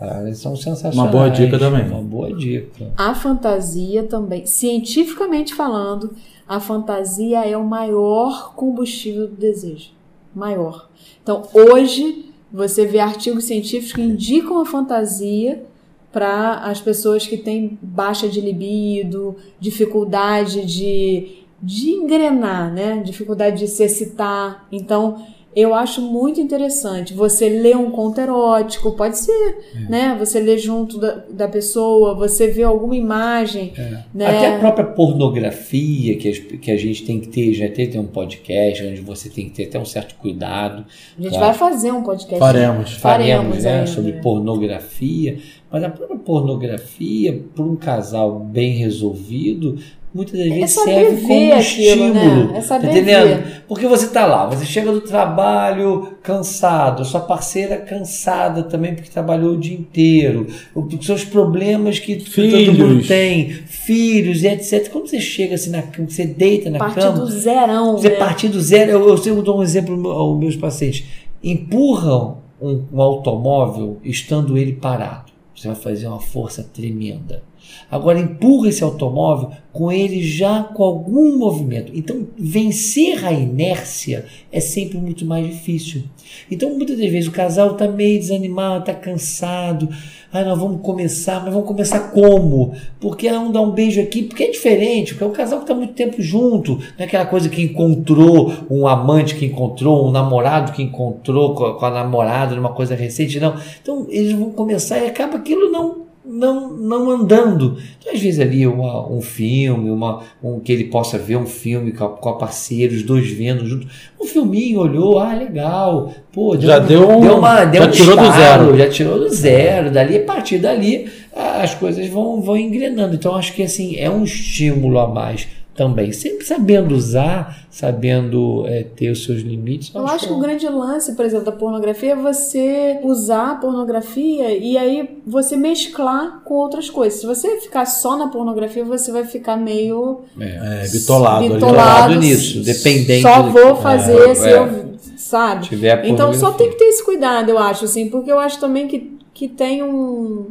ah, 0.00 0.18
elas 0.18 0.38
são 0.38 0.56
sensacionais. 0.56 0.96
Uma 0.96 1.06
boa 1.06 1.28
dica 1.28 1.58
também. 1.58 1.86
Uma 1.86 2.02
boa 2.02 2.32
dica. 2.32 2.92
A 2.96 3.14
fantasia 3.14 4.02
também, 4.02 4.44
cientificamente 4.44 5.54
falando, 5.54 6.14
a 6.48 6.60
fantasia 6.60 7.44
é 7.44 7.56
o 7.56 7.64
maior 7.64 8.54
combustível 8.54 9.28
do 9.28 9.36
desejo. 9.36 9.90
Maior. 10.34 10.88
Então, 11.22 11.42
hoje, 11.52 12.26
você 12.52 12.84
vê 12.84 12.98
artigos 12.98 13.44
científicos 13.44 13.92
que 13.92 14.02
indicam 14.02 14.60
a 14.60 14.66
fantasia 14.66 15.64
para 16.12 16.58
as 16.58 16.80
pessoas 16.80 17.26
que 17.26 17.36
têm 17.36 17.78
baixa 17.80 18.28
de 18.28 18.40
libido, 18.40 19.36
dificuldade 19.58 20.64
de, 20.64 21.44
de 21.60 21.90
engrenar, 21.90 22.72
né? 22.72 23.02
Dificuldade 23.04 23.58
de 23.58 23.68
se 23.68 23.82
excitar. 23.82 24.66
Então, 24.70 25.24
eu 25.56 25.74
acho 25.74 26.00
muito 26.00 26.40
interessante. 26.40 27.14
Você 27.14 27.48
lê 27.48 27.74
um 27.76 27.90
conto 27.90 28.20
erótico, 28.20 28.92
pode 28.92 29.18
ser, 29.18 29.58
né? 29.88 30.16
Você 30.18 30.40
lê 30.40 30.58
junto 30.58 30.98
da, 30.98 31.22
da 31.30 31.46
pessoa, 31.48 32.14
você 32.14 32.48
vê 32.48 32.62
alguma 32.64 32.96
imagem, 32.96 33.72
né? 34.12 34.26
Até 34.26 34.56
a 34.56 34.58
própria 34.58 34.86
pornografia 34.86 36.16
que, 36.16 36.28
as- 36.28 36.38
que 36.38 36.70
a 36.70 36.76
gente 36.76 37.04
tem 37.04 37.20
que 37.20 37.28
ter, 37.28 37.52
já 37.54 37.68
tem, 37.68 37.88
tem 37.88 38.00
um 38.00 38.06
podcast 38.06 38.84
onde 38.84 39.00
você 39.00 39.28
tem 39.28 39.44
que 39.48 39.52
ter 39.54 39.64
até 39.64 39.78
um 39.78 39.84
certo 39.84 40.14
cuidado. 40.16 40.84
A 41.18 41.22
gente 41.22 41.30
Claro. 41.32 41.46
vai 41.46 41.54
fazer 41.54 41.92
um 41.92 42.02
podcast. 42.02 42.38
Faremos. 42.38 42.92
Faremos, 42.94 43.00
Faremos 43.00 43.64
né, 43.64 43.74
ainda. 43.74 43.86
sobre 43.86 44.12
pornografia, 44.14 45.38
mas 45.70 45.82
a 45.84 45.88
própria 45.90 46.18
pornografia, 46.18 47.40
para 47.54 47.64
um 47.64 47.76
casal 47.76 48.38
bem 48.40 48.72
resolvido, 48.76 49.76
muitas 50.14 50.38
das 50.38 50.48
vezes 50.48 50.70
saber 50.70 50.92
serve 50.92 51.22
como 51.22 51.34
um 51.34 51.52
aquilo, 51.52 51.60
estímulo. 51.60 52.14
né? 52.14 52.58
É 52.58 52.60
saber 52.60 52.86
tá 52.86 52.92
entendendo? 52.92 53.26
ver. 53.26 53.64
Porque 53.66 53.86
você 53.86 54.06
tá 54.06 54.24
lá, 54.24 54.46
você 54.46 54.64
chega 54.64 54.92
do 54.92 55.00
trabalho 55.00 56.16
cansado, 56.22 57.04
sua 57.04 57.20
parceira 57.20 57.78
cansada 57.78 58.62
também 58.62 58.94
porque 58.94 59.10
trabalhou 59.10 59.54
o 59.54 59.58
dia 59.58 59.76
inteiro, 59.76 60.46
os 60.74 61.04
seus 61.04 61.24
problemas 61.24 61.98
que 61.98 62.16
todo 62.16 62.72
mundo 62.72 62.86
Filhos. 63.02 63.08
tem, 63.08 63.50
filhos 63.50 64.44
e 64.44 64.46
etc. 64.46 64.88
Quando 64.90 65.08
você 65.08 65.20
chega 65.20 65.56
assim 65.56 65.70
na 65.70 65.82
cama, 65.82 66.08
você 66.08 66.24
deita 66.24 66.70
na 66.70 66.78
Partir 66.78 67.00
cama, 67.00 67.18
do 67.18 67.26
zerão, 67.26 67.98
você 67.98 68.10
né? 68.10 68.16
partir 68.16 68.48
do 68.48 68.60
zero, 68.60 68.92
eu, 68.92 69.08
eu 69.08 69.16
sempre 69.18 69.42
dou 69.42 69.58
um 69.58 69.62
exemplo 69.62 70.10
aos 70.10 70.38
meus 70.38 70.54
pacientes. 70.54 71.04
Empurram 71.42 72.38
um, 72.60 72.84
um 72.92 73.02
automóvel 73.02 73.98
estando 74.04 74.56
ele 74.56 74.74
parado. 74.74 75.32
Você 75.54 75.68
vai 75.68 75.76
fazer 75.76 76.06
uma 76.06 76.20
força 76.20 76.62
tremenda. 76.62 77.42
Agora 77.90 78.18
empurra 78.18 78.68
esse 78.68 78.82
automóvel 78.82 79.50
com 79.72 79.90
ele 79.90 80.22
já 80.22 80.62
com 80.62 80.84
algum 80.84 81.36
movimento. 81.36 81.92
Então 81.94 82.28
vencer 82.38 83.24
a 83.24 83.32
inércia 83.32 84.24
é 84.52 84.60
sempre 84.60 84.98
muito 84.98 85.26
mais 85.26 85.46
difícil. 85.46 86.04
Então 86.50 86.70
muitas 86.70 86.96
das 86.96 87.10
vezes 87.10 87.28
o 87.28 87.32
casal 87.32 87.72
está 87.72 87.88
meio 87.88 88.18
desanimado, 88.18 88.80
está 88.80 88.94
cansado. 88.94 89.88
Ah, 90.32 90.44
nós 90.44 90.58
vamos 90.58 90.80
começar, 90.80 91.40
mas 91.44 91.52
vamos 91.52 91.68
começar 91.68 92.10
como? 92.10 92.72
Porque 93.00 93.28
ah, 93.28 93.38
um 93.38 93.52
dá 93.52 93.60
um 93.60 93.70
beijo 93.70 94.00
aqui, 94.00 94.22
porque 94.22 94.44
é 94.44 94.50
diferente, 94.50 95.12
porque 95.12 95.24
é 95.24 95.26
um 95.28 95.32
casal 95.32 95.58
que 95.58 95.64
está 95.64 95.74
muito 95.74 95.92
tempo 95.92 96.20
junto, 96.20 96.74
não 96.76 96.82
é 96.98 97.04
aquela 97.04 97.26
coisa 97.26 97.48
que 97.48 97.62
encontrou 97.62 98.52
um 98.68 98.86
amante 98.86 99.36
que 99.36 99.46
encontrou, 99.46 100.08
um 100.08 100.10
namorado 100.10 100.72
que 100.72 100.82
encontrou 100.82 101.54
com 101.54 101.64
a, 101.66 101.78
com 101.78 101.86
a 101.86 101.90
namorada 101.90 102.56
numa 102.56 102.72
coisa 102.72 102.96
recente, 102.96 103.38
não. 103.38 103.54
Então 103.80 104.06
eles 104.08 104.32
vão 104.32 104.50
começar 104.50 104.98
e 104.98 105.06
acaba 105.06 105.36
aquilo 105.36 105.70
não 105.70 106.03
não, 106.24 106.70
não 106.72 107.10
andando. 107.10 107.76
Então, 108.00 108.12
às 108.12 108.20
vezes 108.20 108.40
ali 108.40 108.66
uma, 108.66 109.06
um 109.10 109.20
filme, 109.20 109.90
uma, 109.90 110.22
um, 110.42 110.58
que 110.60 110.72
ele 110.72 110.84
possa 110.84 111.18
ver 111.18 111.36
um 111.36 111.46
filme 111.46 111.92
com 111.92 112.04
a, 112.04 112.08
com 112.08 112.28
a 112.28 112.36
parceira, 112.38 112.94
os 112.94 113.02
dois 113.02 113.30
vendo 113.30 113.66
junto. 113.66 113.86
Um 114.20 114.24
filminho, 114.26 114.80
olhou, 114.80 115.18
ah, 115.18 115.34
legal. 115.34 116.12
Pô, 116.32 116.58
Já 116.58 116.78
deu 116.78 117.08
um- 117.08 117.20
deu 117.20 117.36
uma, 117.38 117.64
deu 117.64 117.82
já 117.82 117.88
um 117.88 117.90
tirou 117.90 118.16
do 118.16 118.22
estalo, 118.24 118.64
zero. 118.66 118.78
Já 118.78 118.88
tirou 118.88 119.18
do 119.18 119.28
zero. 119.28 119.90
Dali, 119.90 120.16
a 120.16 120.22
partir 120.24 120.58
dali, 120.58 121.08
as 121.34 121.74
coisas 121.74 122.06
vão, 122.08 122.40
vão 122.40 122.56
engrenando. 122.56 123.14
Então, 123.14 123.34
acho 123.36 123.52
que 123.52 123.62
assim, 123.62 123.96
é 123.96 124.08
um 124.10 124.24
estímulo 124.24 124.98
a 124.98 125.06
mais 125.08 125.46
também. 125.74 126.12
Sempre 126.12 126.44
sabendo 126.44 126.94
usar, 126.94 127.66
sabendo 127.70 128.64
é, 128.66 128.84
ter 128.84 129.10
os 129.10 129.24
seus 129.24 129.40
limites. 129.40 129.92
Eu 129.94 130.06
acho 130.06 130.28
que 130.28 130.32
o 130.32 130.38
grande 130.38 130.66
lance, 130.68 131.14
por 131.14 131.24
exemplo, 131.24 131.46
da 131.46 131.52
pornografia 131.52 132.12
é 132.12 132.16
você 132.16 132.98
usar 133.02 133.52
a 133.52 133.54
pornografia 133.56 134.56
e 134.56 134.78
aí 134.78 135.18
você 135.26 135.56
mesclar 135.56 136.42
com 136.44 136.54
outras 136.54 136.88
coisas. 136.88 137.20
Se 137.20 137.26
você 137.26 137.60
ficar 137.60 137.84
só 137.86 138.16
na 138.16 138.28
pornografia, 138.28 138.84
você 138.84 139.10
vai 139.10 139.24
ficar 139.24 139.56
meio 139.56 140.20
É, 140.38 140.86
bitolado, 140.90 141.44
ali. 141.44 141.54
bitolado, 141.54 142.14
nisso, 142.16 142.62
dependente 142.62 143.22
Só 143.22 143.42
vou 143.42 143.76
fazer 143.76 144.30
é, 144.30 144.34
se 144.34 144.48
é. 144.48 144.58
eu, 144.58 144.94
sabe? 145.16 145.66
tiver 145.68 146.00
a 146.00 146.08
Então 146.08 146.32
só 146.34 146.52
tem 146.52 146.70
que 146.70 146.76
ter 146.76 146.84
esse 146.84 147.04
cuidado, 147.04 147.50
eu 147.50 147.58
acho, 147.58 147.84
assim, 147.84 148.08
porque 148.08 148.30
eu 148.30 148.38
acho 148.38 148.58
também 148.60 148.86
que, 148.86 149.18
que 149.32 149.48
tem 149.48 149.82
um. 149.82 150.46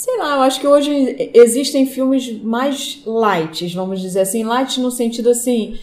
Sei 0.00 0.16
lá, 0.16 0.36
eu 0.36 0.40
acho 0.40 0.58
que 0.58 0.66
hoje 0.66 1.30
existem 1.34 1.84
filmes 1.84 2.42
mais 2.42 3.02
light, 3.04 3.68
vamos 3.74 4.00
dizer 4.00 4.20
assim, 4.20 4.42
light 4.44 4.80
no 4.80 4.90
sentido 4.90 5.28
assim, 5.28 5.74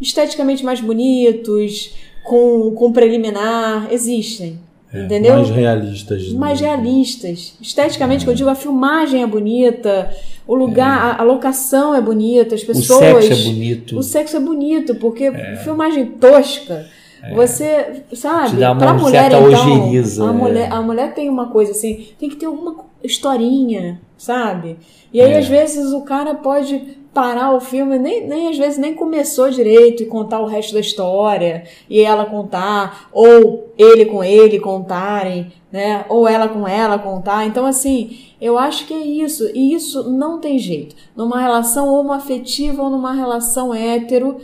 esteticamente 0.00 0.64
mais 0.64 0.80
bonitos, 0.80 1.92
com, 2.22 2.70
com 2.70 2.92
preliminar, 2.92 3.88
existem. 3.90 4.60
entendeu? 4.94 5.32
É, 5.32 5.36
Mais 5.38 5.50
realistas. 5.50 6.28
mais 6.34 6.60
realistas. 6.60 7.54
Esteticamente, 7.60 8.24
que 8.24 8.30
eu 8.30 8.34
digo, 8.36 8.48
a 8.48 8.54
filmagem 8.54 9.24
é 9.24 9.26
bonita, 9.26 10.08
o 10.46 10.54
lugar, 10.54 11.16
a, 11.16 11.20
a 11.20 11.24
locação 11.24 11.92
é 11.96 12.00
bonita, 12.00 12.54
as 12.54 12.62
O 12.62 12.66
pessoas. 12.66 13.24
sexo 13.24 13.32
é 13.32 13.52
bonito. 13.52 13.98
O 13.98 14.02
sexo 14.04 14.36
é 14.36 14.40
bonito, 14.40 14.94
porque 14.94 15.32
filmagem 15.64 16.06
tosca, 16.06 16.86
você, 17.34 18.04
sabe, 18.12 18.50
Te 18.50 18.56
dá 18.56 18.70
uma 18.70 18.78
pra 18.78 18.94
mulher 18.94 19.32
certa 19.32 19.48
então, 19.48 19.72
ojeriza, 19.82 20.24
a 20.24 20.28
é. 20.28 20.32
mulher, 20.32 20.72
a 20.72 20.80
mulher 20.80 21.12
tem 21.12 21.28
uma 21.28 21.48
coisa 21.48 21.72
assim, 21.72 22.06
tem 22.20 22.28
que 22.28 22.36
ter 22.36 22.46
alguma 22.46 22.84
historinha, 23.04 24.00
sabe? 24.16 24.78
E 25.12 25.20
aí, 25.20 25.32
É. 25.32 25.38
às 25.38 25.46
vezes, 25.46 25.92
o 25.92 26.00
cara 26.02 26.34
pode 26.34 27.04
parar 27.12 27.54
o 27.54 27.60
filme, 27.60 27.96
nem, 27.96 28.26
nem 28.26 28.48
às 28.48 28.58
vezes 28.58 28.76
nem 28.76 28.92
começou 28.92 29.48
direito 29.48 30.02
e 30.02 30.06
contar 30.06 30.40
o 30.40 30.46
resto 30.46 30.74
da 30.74 30.80
história, 30.80 31.62
e 31.88 32.00
ela 32.00 32.26
contar, 32.26 33.08
ou 33.12 33.72
ele 33.78 34.06
com 34.06 34.24
ele 34.24 34.58
contarem, 34.58 35.52
né? 35.70 36.04
Ou 36.08 36.26
ela 36.26 36.48
com 36.48 36.66
ela 36.66 36.98
contar. 36.98 37.46
Então, 37.46 37.64
assim, 37.66 38.18
eu 38.40 38.58
acho 38.58 38.84
que 38.86 38.94
é 38.94 38.98
isso. 38.98 39.48
E 39.54 39.72
isso 39.74 40.10
não 40.10 40.40
tem 40.40 40.58
jeito. 40.58 40.96
Numa 41.14 41.40
relação 41.40 41.88
homoafetiva 41.94 42.82
ou 42.82 42.90
numa 42.90 43.12
relação 43.12 43.72
hétero, 43.72 44.38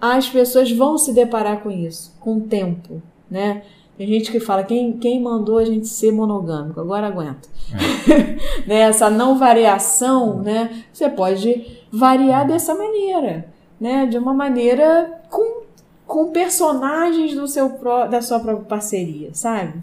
as 0.00 0.26
pessoas 0.26 0.72
vão 0.72 0.96
se 0.96 1.12
deparar 1.12 1.62
com 1.62 1.70
isso, 1.70 2.16
com 2.18 2.36
o 2.36 2.40
tempo, 2.40 3.02
né? 3.30 3.62
Tem 4.00 4.08
gente 4.08 4.32
que 4.32 4.40
fala, 4.40 4.62
quem, 4.62 4.94
quem 4.94 5.20
mandou 5.20 5.58
a 5.58 5.64
gente 5.66 5.86
ser 5.86 6.10
monogâmico? 6.10 6.80
Agora 6.80 7.08
aguenta. 7.08 7.46
né? 8.66 8.76
Essa 8.80 9.10
não 9.10 9.36
variação, 9.36 10.38
né? 10.42 10.70
Você 10.90 11.06
pode 11.10 11.66
variar 11.92 12.46
dessa 12.46 12.74
maneira, 12.74 13.44
né? 13.78 14.06
De 14.06 14.16
uma 14.16 14.32
maneira 14.32 15.20
com, 15.28 15.64
com 16.06 16.30
personagens 16.32 17.34
do 17.34 17.46
seu, 17.46 17.68
pró- 17.74 18.06
da 18.06 18.22
sua 18.22 18.40
própria 18.40 18.64
parceria, 18.64 19.28
sabe? 19.34 19.74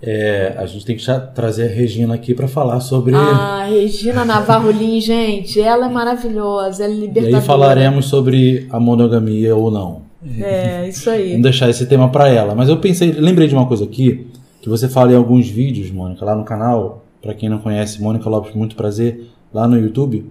É, 0.00 0.54
a 0.56 0.64
gente 0.64 0.86
tem 0.86 0.96
que 0.96 1.02
já 1.02 1.20
trazer 1.20 1.64
a 1.64 1.74
Regina 1.74 2.14
aqui 2.14 2.32
para 2.34 2.48
falar 2.48 2.80
sobre. 2.80 3.14
Ah, 3.14 3.66
Regina 3.68 4.24
Navarro 4.24 4.70
Lins, 4.70 5.04
gente, 5.04 5.60
ela 5.60 5.84
é 5.84 5.88
maravilhosa, 5.90 6.84
ela 6.84 6.94
é 6.94 6.96
e 6.96 7.00
libertadora. 7.00 7.36
aí 7.42 7.46
falaremos 7.46 8.06
sobre 8.06 8.66
a 8.70 8.80
monogamia 8.80 9.54
ou 9.54 9.70
não. 9.70 10.05
É, 10.40 10.88
isso 10.90 11.08
aí. 11.08 11.30
Vamos 11.30 11.42
deixar 11.42 11.68
esse 11.68 11.86
tema 11.86 12.08
para 12.10 12.28
ela. 12.28 12.54
Mas 12.54 12.68
eu 12.68 12.78
pensei, 12.78 13.12
lembrei 13.12 13.48
de 13.48 13.54
uma 13.54 13.66
coisa 13.66 13.84
aqui, 13.84 14.26
que 14.60 14.68
você 14.68 14.88
fala 14.88 15.12
em 15.12 15.16
alguns 15.16 15.48
vídeos, 15.48 15.90
Mônica, 15.90 16.24
lá 16.24 16.34
no 16.34 16.44
canal. 16.44 17.04
Para 17.22 17.34
quem 17.34 17.48
não 17.48 17.58
conhece, 17.58 18.00
Mônica 18.00 18.28
Lopes, 18.28 18.54
muito 18.54 18.76
prazer, 18.76 19.26
lá 19.52 19.66
no 19.66 19.78
YouTube. 19.78 20.26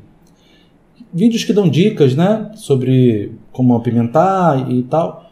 Vídeos 1.13 1.43
que 1.43 1.53
dão 1.53 1.69
dicas, 1.69 2.15
né? 2.15 2.51
Sobre 2.55 3.33
como 3.51 3.75
apimentar 3.75 4.69
e 4.71 4.83
tal. 4.83 5.31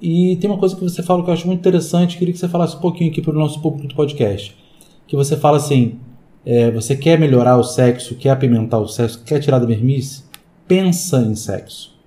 E 0.00 0.36
tem 0.36 0.48
uma 0.48 0.58
coisa 0.58 0.74
que 0.74 0.82
você 0.82 1.02
fala 1.02 1.22
que 1.22 1.28
eu 1.28 1.34
acho 1.34 1.46
muito 1.46 1.60
interessante, 1.60 2.16
queria 2.16 2.32
que 2.32 2.40
você 2.40 2.48
falasse 2.48 2.76
um 2.76 2.80
pouquinho 2.80 3.10
aqui 3.10 3.20
para 3.20 3.32
o 3.32 3.38
nosso 3.38 3.60
público 3.60 3.88
do 3.88 3.94
podcast. 3.94 4.56
Que 5.06 5.14
você 5.14 5.36
fala 5.36 5.58
assim: 5.58 5.98
é, 6.44 6.70
você 6.70 6.96
quer 6.96 7.18
melhorar 7.18 7.56
o 7.56 7.62
sexo, 7.62 8.14
quer 8.14 8.30
apimentar 8.30 8.78
o 8.78 8.88
sexo, 8.88 9.22
quer 9.24 9.40
tirar 9.40 9.58
da 9.58 9.66
vermice? 9.66 10.24
Pensa 10.66 11.18
em 11.18 11.34
sexo. 11.34 11.99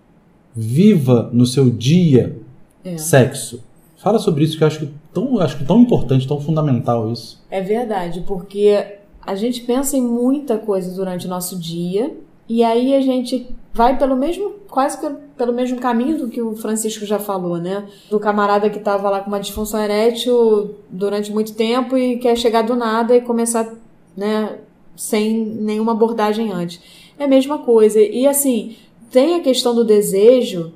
Viva 0.56 1.30
no 1.34 1.46
seu 1.46 1.70
dia 1.70 2.38
É. 2.84 2.98
sexo. 2.98 3.63
Fala 3.98 4.20
sobre 4.20 4.44
isso 4.44 4.58
que 4.58 4.63
eu 4.63 4.68
acho 4.68 4.80
que 4.80 4.89
tão, 5.13 5.39
acho 5.39 5.58
que 5.58 5.66
tão 5.66 5.80
importante, 5.82 6.28
tão 6.28 6.39
fundamental 6.42 7.12
isso. 7.12 7.42
É 7.50 7.62
verdade, 7.62 8.22
porque 8.28 8.98
a 9.26 9.34
gente 9.36 9.62
pensa 9.62 9.96
em 9.96 10.02
muita 10.02 10.58
coisa 10.58 10.94
durante 10.94 11.26
o 11.26 11.30
nosso 11.30 11.58
dia 11.58 12.13
e 12.50 12.63
aí 12.63 12.94
a 12.94 13.00
gente 13.02 13.48
vai 13.74 13.98
pelo 13.98 14.16
mesmo, 14.16 14.52
quase 14.70 15.00
que 15.00 15.10
pelo 15.38 15.54
mesmo 15.54 15.80
caminho 15.80 16.18
do 16.18 16.28
que 16.28 16.42
o 16.42 16.56
Francisco 16.56 17.06
já 17.06 17.18
falou, 17.18 17.58
né? 17.58 17.86
Do 18.10 18.20
camarada 18.20 18.70
que 18.70 18.80
tava 18.80 19.10
lá 19.10 19.22
com 19.22 19.30
uma 19.30 19.39
disfunção 19.39 19.80
erétil 19.82 20.76
durante 20.89 21.32
muito 21.32 21.54
tempo 21.56 21.98
e 21.98 22.18
quer 22.18 22.38
chegar 22.38 22.62
do 22.63 22.76
nada 22.76 23.16
e 23.16 23.22
começar, 23.22 23.74
né, 24.16 24.58
sem 24.96 25.34
nenhuma 25.46 25.94
abordagem 25.94 26.52
antes. 26.52 26.80
É 27.18 27.24
a 27.24 27.28
mesma 27.28 27.60
coisa. 27.60 28.00
E 28.00 28.28
assim, 28.28 28.76
tem 29.13 29.36
a 29.36 29.39
questão 29.39 29.76
do 29.76 29.86
desejo, 29.86 30.73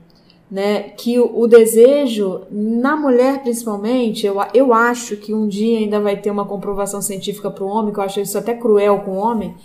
né? 0.50 0.84
Que 0.96 1.20
o, 1.20 1.42
o 1.42 1.48
desejo, 1.48 2.42
na 2.52 2.96
mulher 2.96 3.42
principalmente, 3.42 4.28
eu, 4.28 4.38
eu 4.54 4.74
acho 4.74 5.18
que 5.18 5.34
um 5.34 5.48
dia 5.48 5.80
ainda 5.80 6.00
vai 6.00 6.16
ter 6.16 6.30
uma 6.30 6.46
comprovação 6.46 7.02
científica 7.02 7.50
para 7.50 7.64
o 7.64 7.68
homem, 7.68 7.92
que 7.92 8.00
eu 8.00 8.04
acho 8.04 8.22
isso 8.22 8.38
até 8.38 8.54
cruel 8.54 9.00
com 9.00 9.12
o 9.12 9.18
homem. 9.18 9.56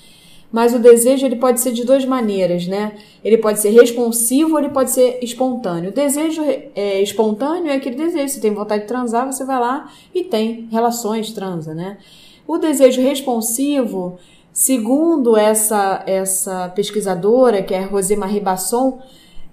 Mas 0.51 0.75
o 0.75 0.79
desejo 0.79 1.25
ele 1.25 1.37
pode 1.37 1.61
ser 1.61 1.73
de 1.73 1.85
duas 1.85 2.05
maneiras, 2.05 2.67
né? 2.67 2.95
Ele 3.23 3.39
pode 3.39 3.61
ser 3.61 3.71
responsivo 3.71 4.53
ou 4.53 4.59
ele 4.59 4.71
pode 4.71 4.91
ser 4.91 5.19
espontâneo. 5.23 5.91
O 5.91 5.95
desejo 5.95 6.43
é, 6.43 7.01
espontâneo 7.03 7.71
é 7.71 7.77
aquele 7.77 7.97
desejo. 7.97 8.29
Você 8.29 8.41
tem 8.41 8.53
vontade 8.53 8.83
de 8.83 8.89
transar, 8.89 9.31
você 9.31 9.45
vai 9.45 9.61
lá 9.61 9.91
e 10.15 10.25
tem 10.25 10.69
relações, 10.71 11.33
transa, 11.33 11.75
né? 11.75 11.99
O 12.47 12.59
desejo 12.59 13.01
responsivo, 13.01 14.19
segundo 14.53 15.37
essa, 15.37 16.03
essa 16.07 16.69
pesquisadora, 16.75 17.63
que 17.63 17.75
é 17.75 17.81
Rosemarie 17.81 18.41
Basson, 18.41 19.01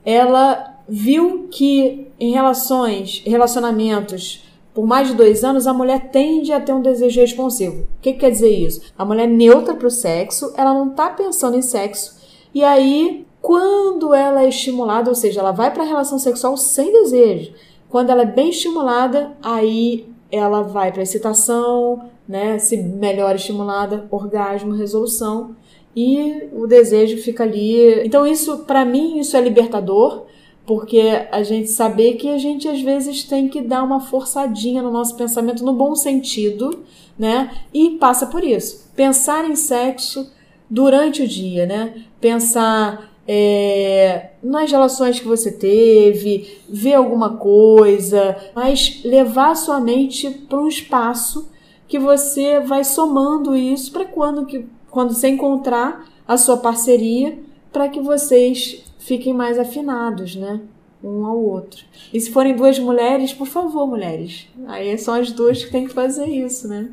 ela 0.05 0.77
viu 0.88 1.47
que 1.49 2.07
em 2.19 2.31
relações, 2.31 3.23
relacionamentos 3.25 4.43
por 4.73 4.85
mais 4.85 5.09
de 5.09 5.13
dois 5.13 5.43
anos, 5.43 5.67
a 5.67 5.73
mulher 5.73 6.09
tende 6.09 6.53
a 6.53 6.62
ter 6.62 6.71
um 6.71 6.81
desejo 6.81 7.19
responsivo. 7.19 7.81
O 7.81 7.88
que, 8.01 8.13
que 8.13 8.19
quer 8.19 8.31
dizer 8.31 8.49
isso? 8.49 8.81
A 8.97 9.03
mulher 9.03 9.23
é 9.23 9.27
neutra 9.27 9.75
para 9.75 9.88
o 9.88 9.91
sexo, 9.91 10.53
ela 10.55 10.73
não 10.73 10.91
está 10.91 11.09
pensando 11.09 11.57
em 11.57 11.62
sexo, 11.62 12.17
e 12.53 12.63
aí, 12.63 13.27
quando 13.41 14.13
ela 14.13 14.43
é 14.43 14.47
estimulada, 14.47 15.09
ou 15.09 15.15
seja, 15.15 15.41
ela 15.41 15.51
vai 15.51 15.73
para 15.73 15.83
a 15.83 15.85
relação 15.85 16.17
sexual 16.17 16.55
sem 16.55 16.91
desejo, 16.91 17.53
quando 17.89 18.09
ela 18.09 18.21
é 18.21 18.25
bem 18.25 18.51
estimulada, 18.51 19.33
aí 19.41 20.07
ela 20.31 20.62
vai 20.62 20.91
para 20.91 21.01
excitação, 21.01 22.09
né? 22.30 22.60
Se 22.60 22.78
melhor 22.78 23.36
estimulada, 23.36 24.08
orgasmo, 24.12 24.76
resolução 24.76 25.56
e 25.96 26.48
o 26.54 26.68
desejo 26.68 27.18
fica 27.18 27.44
ali. 27.44 28.06
Então 28.06 28.28
isso, 28.28 28.60
para 28.60 28.86
mim, 28.86 29.20
isso 29.20 29.36
é 29.36 29.42
libertador, 29.42 30.28
porque 30.63 31.28
a 31.32 31.42
gente 31.42 31.72
saber 31.72 32.13
que 32.13 32.30
a 32.30 32.38
gente 32.38 32.68
às 32.68 32.80
vezes 32.80 33.24
tem 33.24 33.50
que 33.50 33.60
dar 33.62 33.84
uma 33.84 34.00
forçadinha 34.00 34.84
no 34.84 34.92
nosso 34.92 35.15
pensamento 35.18 35.65
no 35.65 35.74
bom 35.74 35.96
sentido, 35.96 36.84
né? 37.18 37.52
E 37.74 37.98
passa 37.98 38.28
por 38.28 38.44
isso. 38.44 38.88
Pensar 38.96 39.50
em 39.50 39.56
sexo 39.56 40.32
durante 40.70 41.24
o 41.24 41.28
dia, 41.28 41.65
né? 41.65 42.06
Pensar 42.22 43.12
é, 43.28 44.30
nas 44.44 44.72
relações 44.72 45.20
que 45.20 45.28
você 45.28 45.52
teve, 45.52 46.60
ver 46.70 46.94
alguma 46.94 47.38
coisa, 47.38 48.38
mas 48.54 49.02
levar 49.04 49.56
sua 49.56 49.80
mente 49.80 50.30
para 50.48 50.60
um 50.60 50.68
espaço 50.68 51.50
que 51.89 51.99
você 51.99 52.60
vai 52.60 52.84
somando 52.84 53.56
isso 53.56 53.91
para 53.91 54.06
quando 54.06 54.45
que 54.45 54.65
quando 54.89 55.13
você 55.13 55.30
encontrar 55.30 56.08
a 56.28 56.38
sua 56.38 56.58
parceria, 56.58 57.38
para 57.71 57.89
que 57.89 57.99
vocês 57.99 58.84
fiquem 58.97 59.34
mais 59.34 59.60
afinados, 59.60 60.36
né? 60.36 60.62
Um 61.04 61.25
ao 61.25 61.38
outro. 61.38 61.86
E 62.13 62.19
se 62.19 62.32
forem 62.32 62.56
duas 62.56 62.78
mulheres, 62.80 63.34
por 63.34 63.47
favor, 63.47 63.88
mulheres. 63.88 64.47
Aí 64.67 64.97
são 64.97 65.13
as 65.13 65.32
duas 65.32 65.63
que 65.63 65.71
têm 65.71 65.86
que 65.86 65.93
fazer 65.93 66.25
isso, 66.25 66.67
né? 66.67 66.89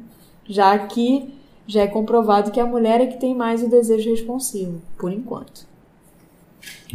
Já 0.46 0.78
que 0.78 1.28
já 1.66 1.82
é 1.82 1.87
comprovado 1.87 2.50
que 2.50 2.61
a 2.61 2.66
mulher 2.66 3.00
é 3.00 3.06
que 3.06 3.18
tem 3.18 3.35
mais 3.35 3.62
o 3.62 3.68
desejo 3.68 4.11
responsivo, 4.11 4.80
por 4.96 5.12
enquanto. 5.12 5.66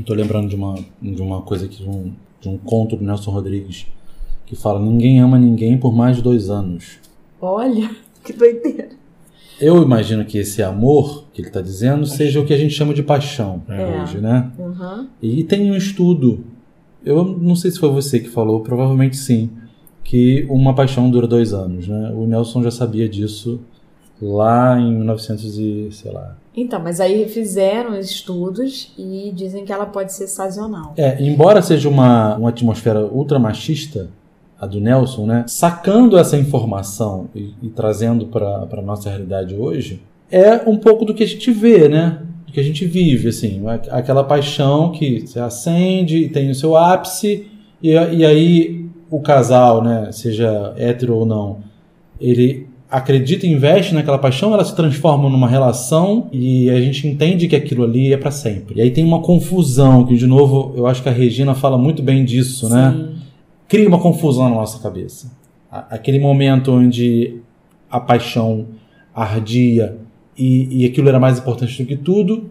Tô 0.06 0.14
lembrando 0.14 0.50
de 0.50 0.56
uma, 0.56 0.76
de 1.02 1.22
uma 1.22 1.42
coisa 1.42 1.66
aqui, 1.66 1.84
um, 1.84 2.14
de 2.40 2.48
um 2.48 2.58
conto 2.58 2.96
do 2.96 3.04
Nelson 3.04 3.32
Rodrigues, 3.32 3.88
que 4.46 4.56
fala: 4.56 4.80
Ninguém 4.80 5.20
ama 5.20 5.38
ninguém 5.38 5.78
por 5.78 5.94
mais 5.94 6.18
de 6.18 6.22
dois 6.22 6.50
anos. 6.50 7.01
Olha, 7.42 7.90
que 8.24 8.34
doideira. 8.34 8.90
Eu 9.60 9.82
imagino 9.84 10.26
que 10.26 10.38
esse 10.40 10.64
amor 10.64 11.26
que 11.34 11.42
ele 11.42 11.48
está 11.50 11.62
dizendo 11.62 12.06
seja 12.06 12.40
o 12.40 12.46
que 12.46 12.54
a 12.54 12.58
gente 12.58 12.74
chama 12.74 12.94
de 12.94 13.04
paixão 13.04 13.62
É. 13.70 14.02
hoje, 14.02 14.20
né? 14.20 14.52
Uhum. 14.58 15.08
E 15.22 15.44
tem 15.44 15.72
um 15.72 15.76
estudo, 15.76 16.44
eu 17.06 17.24
não 17.24 17.56
sei 17.56 17.70
se 17.70 17.80
foi 17.80 17.90
você 17.90 18.20
que 18.20 18.28
falou, 18.30 18.62
provavelmente 18.62 19.16
sim, 19.18 19.52
que 20.04 20.48
uma 20.50 20.74
paixão 20.74 21.10
dura 21.12 21.28
dois 21.28 21.54
anos, 21.54 21.88
né? 21.88 22.12
O 22.16 22.26
Nelson 22.26 22.64
já 22.64 22.72
sabia 22.72 23.08
disso 23.08 23.60
lá 24.20 24.80
em 24.80 24.96
1900 24.96 25.58
e 25.60 25.90
sei 25.92 26.12
lá. 26.12 26.36
Então, 26.58 26.80
mas 26.82 27.00
aí 27.00 27.28
fizeram 27.30 27.98
estudos 27.98 28.92
e 28.98 29.32
dizem 29.34 29.64
que 29.64 29.72
ela 29.72 29.86
pode 29.86 30.12
ser 30.12 30.28
sazonal. 30.28 30.94
É, 30.98 31.22
embora 31.24 31.62
seja 31.62 31.88
uma, 31.88 32.36
uma 32.36 32.50
atmosfera 32.50 33.06
ultra 33.06 33.38
machista, 33.40 34.10
a 34.62 34.67
do 34.67 34.80
Nelson, 34.80 35.26
né? 35.26 35.43
Sacando 35.47 36.17
essa 36.17 36.38
informação 36.38 37.28
e, 37.36 37.50
e 37.63 37.69
trazendo 37.69 38.28
para 38.28 38.67
a 38.71 38.82
nossa 38.82 39.10
realidade 39.10 39.56
hoje, 39.56 40.02
é 40.32 40.62
um 40.69 40.78
pouco 40.78 41.04
do 41.04 41.13
que 41.15 41.24
a 41.24 41.28
gente 41.28 41.50
vê, 41.52 41.89
né? 41.89 42.19
Do 42.45 42.54
que 42.54 42.60
a 42.60 42.63
gente 42.63 42.86
vive, 42.86 43.30
assim, 43.30 43.62
a- 43.67 43.97
aquela 43.97 44.24
paixão 44.24 44.91
que 44.91 45.26
se 45.26 45.39
acende 45.39 46.30
tem 46.30 46.50
o 46.52 46.56
seu 46.56 46.76
ápice, 46.78 47.47
e, 47.82 47.89
e 47.89 48.24
aí 48.26 48.86
o 49.10 49.19
casal, 49.19 49.84
né, 49.84 50.10
seja 50.12 50.74
hétero 50.78 51.15
ou 51.15 51.26
não, 51.26 51.58
ele 52.19 52.67
acredita 52.89 53.45
e 53.47 53.52
investe 53.52 53.93
naquela 53.93 54.17
paixão, 54.17 54.54
ela 54.54 54.63
se 54.63 54.76
transforma 54.76 55.30
numa 55.30 55.47
relação 55.47 56.28
e 56.32 56.69
a 56.69 56.80
gente 56.80 57.08
entende 57.08 57.47
que 57.47 57.56
aquilo 57.56 57.84
ali 57.84 58.13
é 58.13 58.17
para 58.17 58.32
sempre. 58.32 58.76
E 58.78 58.82
aí 58.82 58.91
tem 58.91 59.04
uma 59.04 59.21
confusão, 59.21 60.06
que 60.06 60.15
de 60.15 60.28
novo 60.28 60.74
eu 60.78 60.86
acho 60.88 61.02
que 61.02 61.10
a 61.10 61.12
Regina 61.12 61.56
fala 61.56 61.78
muito 61.78 62.04
bem 62.04 62.24
disso, 62.24 62.69
né? 62.69 63.10
Cria 63.72 63.88
uma 63.88 64.02
confusão 64.02 64.50
na 64.50 64.56
nossa 64.56 64.80
cabeça. 64.80 65.32
Aquele 65.72 66.20
momento 66.20 66.74
onde 66.74 67.40
a 67.90 68.02
paixão 68.02 68.68
ardia 69.16 69.98
e, 70.38 70.82
e 70.82 70.86
aquilo 70.86 71.08
era 71.08 71.22
mais 71.22 71.40
importante 71.40 71.82
do 71.82 71.88
que 71.88 71.96
tudo, 71.96 72.50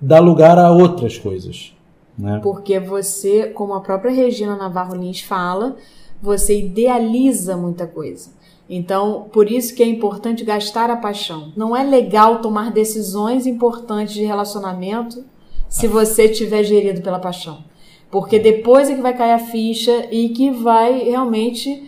dá 0.00 0.18
lugar 0.18 0.58
a 0.58 0.70
outras 0.72 1.18
coisas. 1.18 1.74
Né? 2.18 2.40
Porque 2.42 2.80
você, 2.80 3.48
como 3.48 3.74
a 3.74 3.82
própria 3.82 4.10
Regina 4.10 4.56
Navarro 4.56 4.94
Lins 4.94 5.20
fala, 5.20 5.76
você 6.22 6.58
idealiza 6.58 7.54
muita 7.54 7.86
coisa. 7.86 8.30
Então, 8.66 9.26
por 9.30 9.52
isso 9.52 9.74
que 9.74 9.82
é 9.82 9.86
importante 9.86 10.42
gastar 10.42 10.88
a 10.88 10.96
paixão. 10.96 11.52
Não 11.54 11.76
é 11.76 11.82
legal 11.82 12.40
tomar 12.40 12.72
decisões 12.72 13.46
importantes 13.46 14.14
de 14.14 14.24
relacionamento 14.24 15.22
se 15.68 15.86
você 15.86 16.30
estiver 16.30 16.64
gerido 16.64 17.02
pela 17.02 17.18
paixão. 17.18 17.62
Porque 18.16 18.38
depois 18.38 18.88
é 18.88 18.94
que 18.94 19.02
vai 19.02 19.12
cair 19.12 19.32
a 19.32 19.38
ficha 19.38 20.06
e 20.10 20.30
que 20.30 20.50
vai 20.50 21.00
realmente 21.00 21.84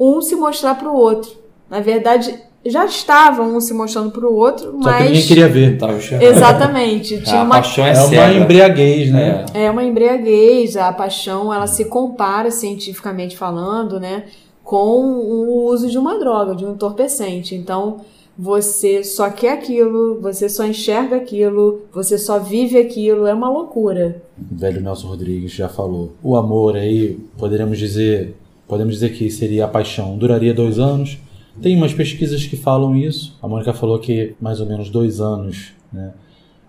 um 0.00 0.22
se 0.22 0.34
mostrar 0.34 0.74
para 0.74 0.90
o 0.90 0.96
outro. 0.96 1.32
Na 1.68 1.80
verdade, 1.80 2.34
já 2.64 2.86
estavam 2.86 3.54
um 3.54 3.60
se 3.60 3.74
mostrando 3.74 4.10
para 4.10 4.26
o 4.26 4.34
outro, 4.34 4.70
Só 4.70 4.78
mas 4.78 4.96
que 4.96 5.02
ninguém 5.04 5.26
queria 5.26 5.46
ver. 5.46 5.76
Tava 5.76 5.98
enxergando. 5.98 6.32
exatamente 6.32 7.20
tinha 7.24 7.40
A 7.40 7.44
uma 7.44 7.56
paixão 7.56 7.84
é, 7.84 7.90
É 7.92 8.24
uma 8.24 8.32
embriaguez, 8.32 9.12
né? 9.12 9.44
É. 9.52 9.64
é 9.64 9.70
uma 9.70 9.84
embriaguez, 9.84 10.78
a 10.78 10.90
paixão, 10.90 11.52
ela 11.52 11.66
se 11.66 11.84
compara 11.84 12.50
cientificamente 12.50 13.36
falando, 13.36 14.00
né, 14.00 14.24
com 14.62 15.02
o 15.02 15.66
uso 15.66 15.90
de 15.90 15.98
uma 15.98 16.18
droga, 16.18 16.54
de 16.54 16.64
um 16.64 16.72
entorpecente. 16.72 17.54
Então, 17.54 17.98
você 18.36 19.04
só 19.04 19.30
quer 19.30 19.52
aquilo, 19.52 20.20
você 20.20 20.48
só 20.48 20.66
enxerga 20.66 21.16
aquilo, 21.16 21.82
você 21.92 22.18
só 22.18 22.38
vive 22.38 22.76
aquilo, 22.76 23.26
é 23.26 23.34
uma 23.34 23.48
loucura. 23.48 24.22
O 24.38 24.56
velho 24.56 24.80
Nelson 24.80 25.08
Rodrigues 25.08 25.52
já 25.52 25.68
falou. 25.68 26.12
O 26.22 26.36
amor 26.36 26.76
aí, 26.76 27.18
poderemos 27.38 27.78
dizer, 27.78 28.34
podemos 28.66 28.94
dizer 28.94 29.12
que 29.12 29.30
seria 29.30 29.64
a 29.64 29.68
paixão. 29.68 30.18
Duraria 30.18 30.52
dois 30.52 30.78
anos. 30.78 31.18
Tem 31.62 31.76
umas 31.76 31.94
pesquisas 31.94 32.44
que 32.44 32.56
falam 32.56 32.96
isso. 32.96 33.38
A 33.40 33.46
Mônica 33.46 33.72
falou 33.72 33.98
que 34.00 34.34
mais 34.40 34.60
ou 34.60 34.66
menos 34.66 34.90
dois 34.90 35.20
anos, 35.20 35.72
né? 35.92 36.12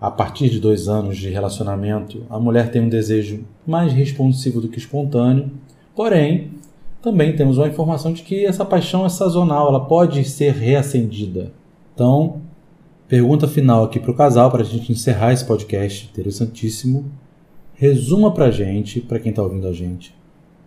A 0.00 0.10
partir 0.10 0.50
de 0.50 0.60
dois 0.60 0.88
anos 0.88 1.16
de 1.16 1.30
relacionamento, 1.30 2.22
a 2.28 2.38
mulher 2.38 2.70
tem 2.70 2.82
um 2.82 2.88
desejo 2.88 3.44
mais 3.66 3.92
responsivo 3.92 4.60
do 4.60 4.68
que 4.68 4.78
espontâneo. 4.78 5.50
Porém, 5.94 6.50
também 7.02 7.34
temos 7.34 7.56
uma 7.56 7.68
informação 7.68 8.12
de 8.12 8.22
que 8.22 8.44
essa 8.44 8.64
paixão 8.64 9.06
é 9.06 9.08
sazonal, 9.08 9.68
ela 9.68 9.86
pode 9.86 10.22
ser 10.24 10.52
reacendida. 10.52 11.52
Então, 11.96 12.42
pergunta 13.08 13.48
final 13.48 13.84
aqui 13.84 13.98
para 13.98 14.10
o 14.10 14.14
casal, 14.14 14.50
para 14.50 14.60
a 14.60 14.66
gente 14.66 14.92
encerrar 14.92 15.32
esse 15.32 15.46
podcast 15.46 16.10
interessantíssimo. 16.12 17.10
Resuma 17.72 18.34
pra 18.34 18.50
gente, 18.50 19.00
pra 19.00 19.18
quem 19.18 19.32
tá 19.32 19.42
ouvindo 19.42 19.66
a 19.66 19.72
gente, 19.72 20.14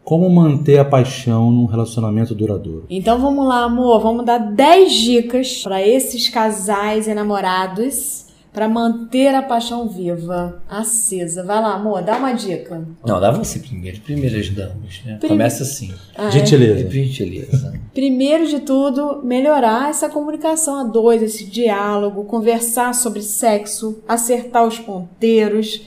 como 0.04 0.28
manter 0.28 0.80
a 0.80 0.86
paixão 0.86 1.52
num 1.52 1.66
relacionamento 1.66 2.34
duradouro. 2.34 2.88
Então 2.90 3.20
vamos 3.20 3.48
lá, 3.48 3.66
amor, 3.66 4.02
vamos 4.02 4.26
dar 4.26 4.40
10 4.40 4.92
dicas 4.92 5.62
para 5.62 5.86
esses 5.88 6.30
casais 6.30 7.08
enamorados 7.08 8.26
para 8.52 8.68
manter 8.68 9.34
a 9.36 9.42
paixão 9.44 9.88
viva, 9.88 10.62
acesa. 10.68 11.44
Vai 11.44 11.62
lá, 11.62 11.76
amor, 11.76 12.02
dá 12.02 12.18
uma 12.18 12.34
dica. 12.34 12.84
Não, 13.06 13.20
dá 13.22 13.32
você 13.32 13.60
primeiro. 13.60 14.00
Primeiras 14.02 14.50
damas, 14.50 15.02
né? 15.06 15.18
Prim- 15.20 15.30
Começa 15.30 15.64
assim. 15.64 15.94
Ah, 16.18 16.28
é? 16.28 16.32
Gentileza. 16.32 16.90
Gentileza. 16.90 17.80
Primeiro 17.94 18.48
de 18.48 18.60
tudo, 18.62 19.22
melhorar 19.24 19.90
essa 19.90 20.10
comunicação 20.10 20.76
a 20.80 20.84
dois, 20.84 21.22
esse 21.22 21.46
diálogo, 21.46 22.24
conversar 22.26 22.94
sobre 22.96 23.22
sexo, 23.22 24.02
acertar 24.08 24.66
os 24.66 24.80
ponteiros. 24.80 25.82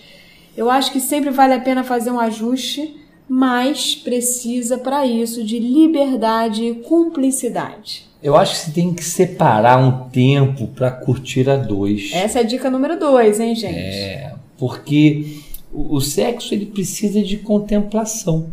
Eu 0.57 0.70
acho 0.70 0.92
que 0.92 1.01
sempre 1.01 1.31
vale 1.31 1.55
a 1.55 1.61
pena 1.61 1.83
fazer 1.83 2.11
um 2.11 2.20
ajuste, 2.20 2.96
mas 3.29 3.94
precisa 3.94 4.77
para 4.79 5.07
isso 5.07 5.42
de 5.42 5.59
liberdade 5.59 6.64
e 6.64 6.75
cumplicidade. 6.75 8.07
Eu 8.22 8.37
acho 8.37 8.52
que 8.52 8.66
você 8.66 8.70
tem 8.70 8.94
que 8.94 9.02
separar 9.02 9.78
um 9.78 10.08
tempo 10.11 10.68
para 10.68 10.90
curtir 10.90 11.50
a 11.50 11.56
dois. 11.56 12.11
Essa 12.12 12.38
é 12.38 12.42
a 12.42 12.44
dica 12.44 12.70
número 12.70 12.98
dois, 12.98 13.40
hein, 13.40 13.54
gente? 13.54 13.76
É, 13.76 14.35
porque 14.56 15.38
o, 15.72 15.96
o 15.96 16.00
sexo 16.00 16.54
ele 16.54 16.66
precisa 16.66 17.20
de 17.20 17.38
contemplação, 17.38 18.46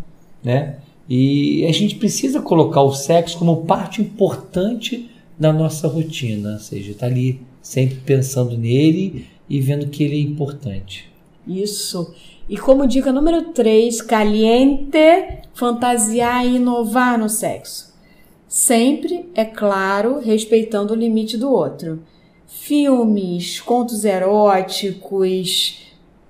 né? 0.43 0.77
E 1.07 1.65
a 1.65 1.71
gente 1.71 1.95
precisa 1.95 2.41
colocar 2.41 2.81
o 2.81 2.93
sexo 2.93 3.37
como 3.37 3.65
parte 3.65 4.01
importante 4.01 5.09
da 5.37 5.53
nossa 5.53 5.87
rotina, 5.87 6.53
ou 6.53 6.59
seja, 6.59 6.93
tá 6.93 7.05
ali 7.05 7.41
sempre 7.61 7.97
pensando 7.97 8.57
nele 8.57 9.27
e 9.49 9.59
vendo 9.61 9.87
que 9.87 10.03
ele 10.03 10.15
é 10.15 10.21
importante. 10.21 11.09
Isso. 11.47 12.13
E 12.47 12.57
como 12.57 12.87
dica 12.87 13.11
número 13.11 13.53
3, 13.53 14.01
caliente, 14.01 14.97
fantasiar 15.53 16.45
e 16.45 16.55
inovar 16.55 17.17
no 17.17 17.29
sexo. 17.29 17.88
Sempre, 18.49 19.29
é 19.35 19.45
claro, 19.45 20.19
respeitando 20.19 20.91
o 20.93 20.97
limite 20.97 21.37
do 21.37 21.51
outro. 21.51 22.01
Filmes, 22.47 23.61
contos 23.61 24.03
eróticos, 24.03 25.77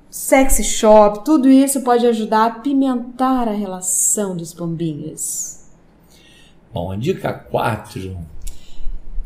sexy 0.09 0.65
shop, 0.65 1.23
tudo 1.23 1.47
isso 1.49 1.81
pode 1.81 2.05
ajudar 2.05 2.39
a 2.39 2.45
apimentar 2.47 3.47
a 3.47 3.53
relação 3.53 4.35
dos 4.35 4.53
pombinhos. 4.53 5.59
Bom, 6.73 6.91
a 6.91 6.97
dica 6.97 7.31
4 7.31 8.17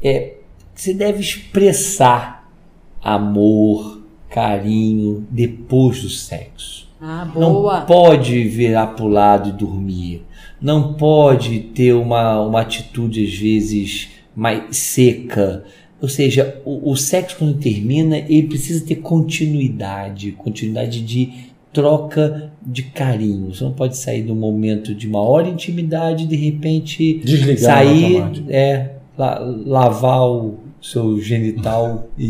é 0.03 0.35
que 0.75 0.81
você 0.81 0.93
deve 0.93 1.19
expressar 1.19 2.47
amor, 3.01 4.01
carinho 4.29 5.25
depois 5.31 6.03
do 6.03 6.09
sexo. 6.09 6.87
Ah, 7.01 7.25
Não 7.35 7.53
boa. 7.53 7.81
pode 7.81 8.43
virar 8.47 8.87
para 8.87 9.03
o 9.03 9.07
lado 9.09 9.49
e 9.49 9.51
dormir. 9.51 10.23
Não 10.63 10.93
pode 10.93 11.59
ter 11.59 11.93
uma, 11.93 12.41
uma 12.41 12.61
atitude, 12.61 13.25
às 13.25 13.35
vezes, 13.35 14.07
mais 14.35 14.77
seca. 14.77 15.63
Ou 16.01 16.07
seja, 16.07 16.61
o, 16.65 16.91
o 16.91 16.95
sexo, 16.95 17.35
quando 17.37 17.59
termina, 17.59 18.17
ele 18.17 18.43
precisa 18.47 18.85
ter 18.85 18.95
continuidade 18.95 20.31
continuidade 20.31 21.01
de 21.01 21.29
troca 21.73 22.51
de 22.65 22.83
carinho. 22.83 23.53
Você 23.53 23.63
não 23.63 23.73
pode 23.73 23.97
sair 23.97 24.21
de 24.23 24.31
um 24.31 24.35
momento 24.35 24.93
de 24.95 25.07
maior 25.07 25.45
intimidade 25.47 26.23
e, 26.23 26.27
de 26.27 26.35
repente, 26.35 27.19
Desligar 27.23 27.57
sair, 27.57 28.43
é, 28.47 28.91
la- 29.17 29.39
lavar 29.65 30.21
o 30.29 30.59
seu 30.85 31.17
genital 31.21 32.09
e, 32.17 32.25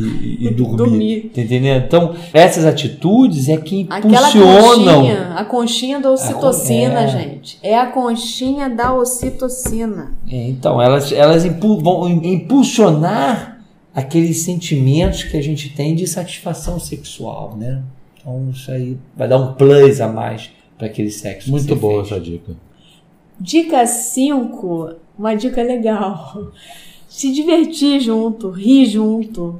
e- 0.46 0.50
dormir. 0.54 0.78
Dormir. 0.78 1.32
Tá 1.34 1.42
entendendo? 1.42 1.84
Então, 1.86 2.16
essas 2.32 2.66
atitudes 2.66 3.50
é 3.50 3.58
que 3.58 3.82
impulsionam. 3.82 5.02
conchinha, 5.02 5.34
a 5.36 5.44
conchinha 5.44 6.00
da 6.00 6.12
ocitocina, 6.12 7.00
É. 7.02 7.08
gente. 7.08 7.58
É 7.63 7.76
a 7.78 7.88
conchinha 7.88 8.70
da 8.70 8.94
ocitocina. 8.94 10.13
É, 10.32 10.48
então, 10.50 10.80
elas, 10.80 11.12
elas 11.12 11.44
impu- 11.46 11.80
vão 11.80 12.08
impulsionar 12.08 13.60
aqueles 13.94 14.42
sentimentos 14.44 15.24
que 15.24 15.36
a 15.38 15.42
gente 15.42 15.70
tem 15.70 15.96
de 15.96 16.06
satisfação 16.08 16.80
sexual, 16.80 17.56
né? 17.58 17.82
Então, 18.20 18.50
isso 18.52 18.72
aí 18.72 18.98
vai 19.18 19.28
dar 19.28 19.38
um 19.38 19.54
plus 19.54 20.00
a 20.00 20.08
mais 20.08 20.50
para 20.78 20.88
aquele 20.88 21.10
sexo. 21.12 21.46
que 21.46 21.52
Muito 21.52 21.76
boa 21.76 22.04
fez. 22.04 22.12
essa 22.12 22.22
dica. 22.22 22.54
Dica 23.39 23.86
5, 23.86 24.92
uma 25.18 25.36
dica 25.36 25.62
legal. 25.62 26.52
Se 27.15 27.32
divertir 27.32 27.99
junto, 27.99 28.49
rir 28.49 28.86
junto, 28.88 29.60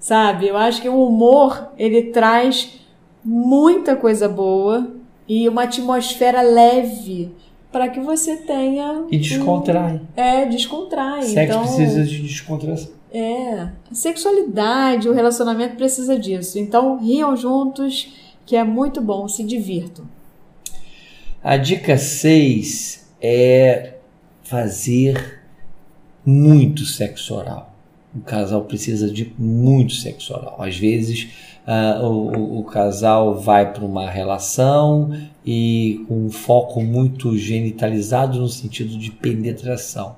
sabe? 0.00 0.48
Eu 0.48 0.56
acho 0.56 0.80
que 0.80 0.88
o 0.88 1.06
humor, 1.06 1.68
ele 1.78 2.04
traz 2.04 2.80
muita 3.22 3.94
coisa 3.94 4.26
boa 4.26 4.90
e 5.28 5.46
uma 5.46 5.64
atmosfera 5.64 6.40
leve 6.40 7.30
para 7.70 7.88
que 7.88 8.00
você 8.00 8.36
tenha 8.38 9.04
E 9.10 9.18
descontrai. 9.18 9.96
um- 9.96 10.00
é, 10.16 10.46
descontrai. 10.46 11.24
Sexo 11.24 11.40
então, 11.58 11.62
precisa 11.62 12.04
de 12.04 12.22
descontração. 12.22 12.90
é, 13.12 13.68
a 13.90 13.94
sexualidade, 13.94 15.06
o 15.06 15.12
relacionamento 15.12 15.76
precisa 15.76 16.18
disso. 16.18 16.58
Então, 16.58 16.98
riam 16.98 17.36
juntos, 17.36 18.14
que 18.46 18.56
é 18.56 18.64
muito 18.64 19.02
bom, 19.02 19.28
se 19.28 19.44
divirtam. 19.44 20.06
A 21.42 21.58
dica 21.58 21.98
6 21.98 23.06
é 23.20 23.92
fazer 24.42 25.33
muito 26.24 26.84
sexo 26.84 27.34
oral. 27.34 27.70
O 28.14 28.20
casal 28.20 28.62
precisa 28.62 29.10
de 29.10 29.32
muito 29.38 29.94
sexo 29.94 30.32
oral. 30.34 30.56
Às 30.60 30.76
vezes 30.76 31.28
ah, 31.66 32.00
o, 32.02 32.60
o- 32.60 32.64
casal 32.64 33.34
vai 33.40 33.72
para 33.72 33.84
uma 33.84 34.08
relação 34.08 35.10
e 35.44 36.04
com 36.06 36.26
um 36.26 36.30
foco 36.30 36.80
muito 36.82 37.36
genitalizado 37.36 38.38
no 38.38 38.48
sentido 38.48 38.96
de 38.96 39.10
penetração. 39.10 40.16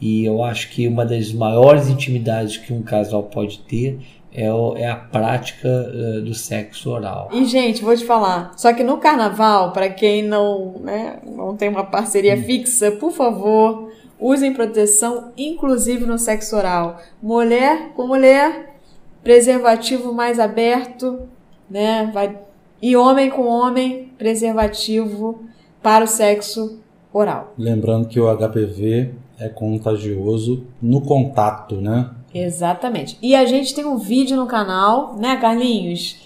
E 0.00 0.24
eu 0.24 0.42
acho 0.42 0.70
que 0.70 0.86
uma 0.88 1.04
das 1.04 1.32
maiores 1.32 1.88
intimidades 1.88 2.56
que 2.56 2.72
um 2.72 2.82
casal 2.82 3.22
pode 3.24 3.60
ter 3.60 3.98
é, 4.32 4.52
o- 4.52 4.76
é 4.76 4.86
a 4.86 4.96
prática 4.96 5.68
ah, 5.68 6.20
do 6.20 6.34
sexo 6.34 6.90
oral. 6.90 7.30
E, 7.32 7.44
gente, 7.46 7.82
vou 7.82 7.96
te 7.96 8.04
falar, 8.04 8.52
só 8.56 8.72
que 8.72 8.82
no 8.84 8.98
carnaval, 8.98 9.72
para 9.72 9.88
quem 9.88 10.22
não, 10.22 10.74
né, 10.80 11.18
não 11.24 11.56
tem 11.56 11.68
uma 11.70 11.84
parceria 11.84 12.36
fixa, 12.42 12.92
por 12.92 13.12
favor, 13.12 13.89
usem 14.20 14.52
proteção, 14.52 15.32
inclusive 15.36 16.04
no 16.04 16.18
sexo 16.18 16.56
oral. 16.56 17.00
Mulher 17.22 17.92
com 17.94 18.06
mulher, 18.06 18.76
preservativo 19.22 20.12
mais 20.12 20.38
aberto, 20.38 21.28
né? 21.68 22.10
Vai... 22.12 22.38
E 22.82 22.96
homem 22.96 23.30
com 23.30 23.46
homem, 23.46 24.12
preservativo 24.16 25.44
para 25.82 26.04
o 26.04 26.08
sexo 26.08 26.80
oral. 27.12 27.54
Lembrando 27.58 28.08
que 28.08 28.20
o 28.20 28.28
HPV 28.36 29.14
é 29.38 29.48
contagioso 29.48 30.66
no 30.80 31.00
contato, 31.00 31.80
né? 31.80 32.10
Exatamente. 32.32 33.18
E 33.20 33.34
a 33.34 33.44
gente 33.44 33.74
tem 33.74 33.84
um 33.84 33.96
vídeo 33.96 34.36
no 34.36 34.46
canal, 34.46 35.16
né, 35.16 35.36
Carlinhos, 35.36 36.16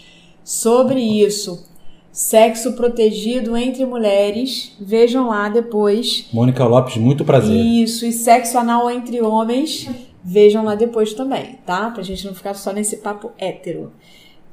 sobre 0.42 1.00
isso. 1.00 1.66
Sexo 2.14 2.74
protegido 2.74 3.56
entre 3.56 3.84
mulheres. 3.84 4.70
Vejam 4.80 5.26
lá 5.26 5.48
depois. 5.48 6.26
Mônica 6.32 6.64
Lopes, 6.64 6.96
muito 6.96 7.24
prazer. 7.24 7.56
Isso, 7.56 8.06
e 8.06 8.12
sexo 8.12 8.56
anal 8.56 8.88
entre 8.88 9.20
homens. 9.20 9.90
Vejam 10.22 10.64
lá 10.64 10.76
depois 10.76 11.12
também, 11.12 11.58
tá? 11.66 11.90
Pra 11.90 12.04
gente 12.04 12.24
não 12.24 12.32
ficar 12.32 12.54
só 12.54 12.72
nesse 12.72 12.98
papo 12.98 13.32
hétero. 13.36 13.92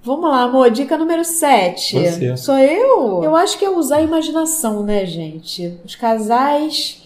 Vamos 0.02 0.28
lá, 0.28 0.42
amor. 0.42 0.72
Dica 0.72 0.98
número 0.98 1.24
7. 1.24 2.00
Você. 2.00 2.36
Sou 2.36 2.58
eu? 2.58 3.24
Eu 3.24 3.36
acho 3.36 3.60
que 3.60 3.64
é 3.64 3.70
usar 3.70 3.98
a 3.98 4.02
imaginação, 4.02 4.82
né, 4.82 5.06
gente? 5.06 5.78
Os 5.86 5.96
casais 5.96 7.01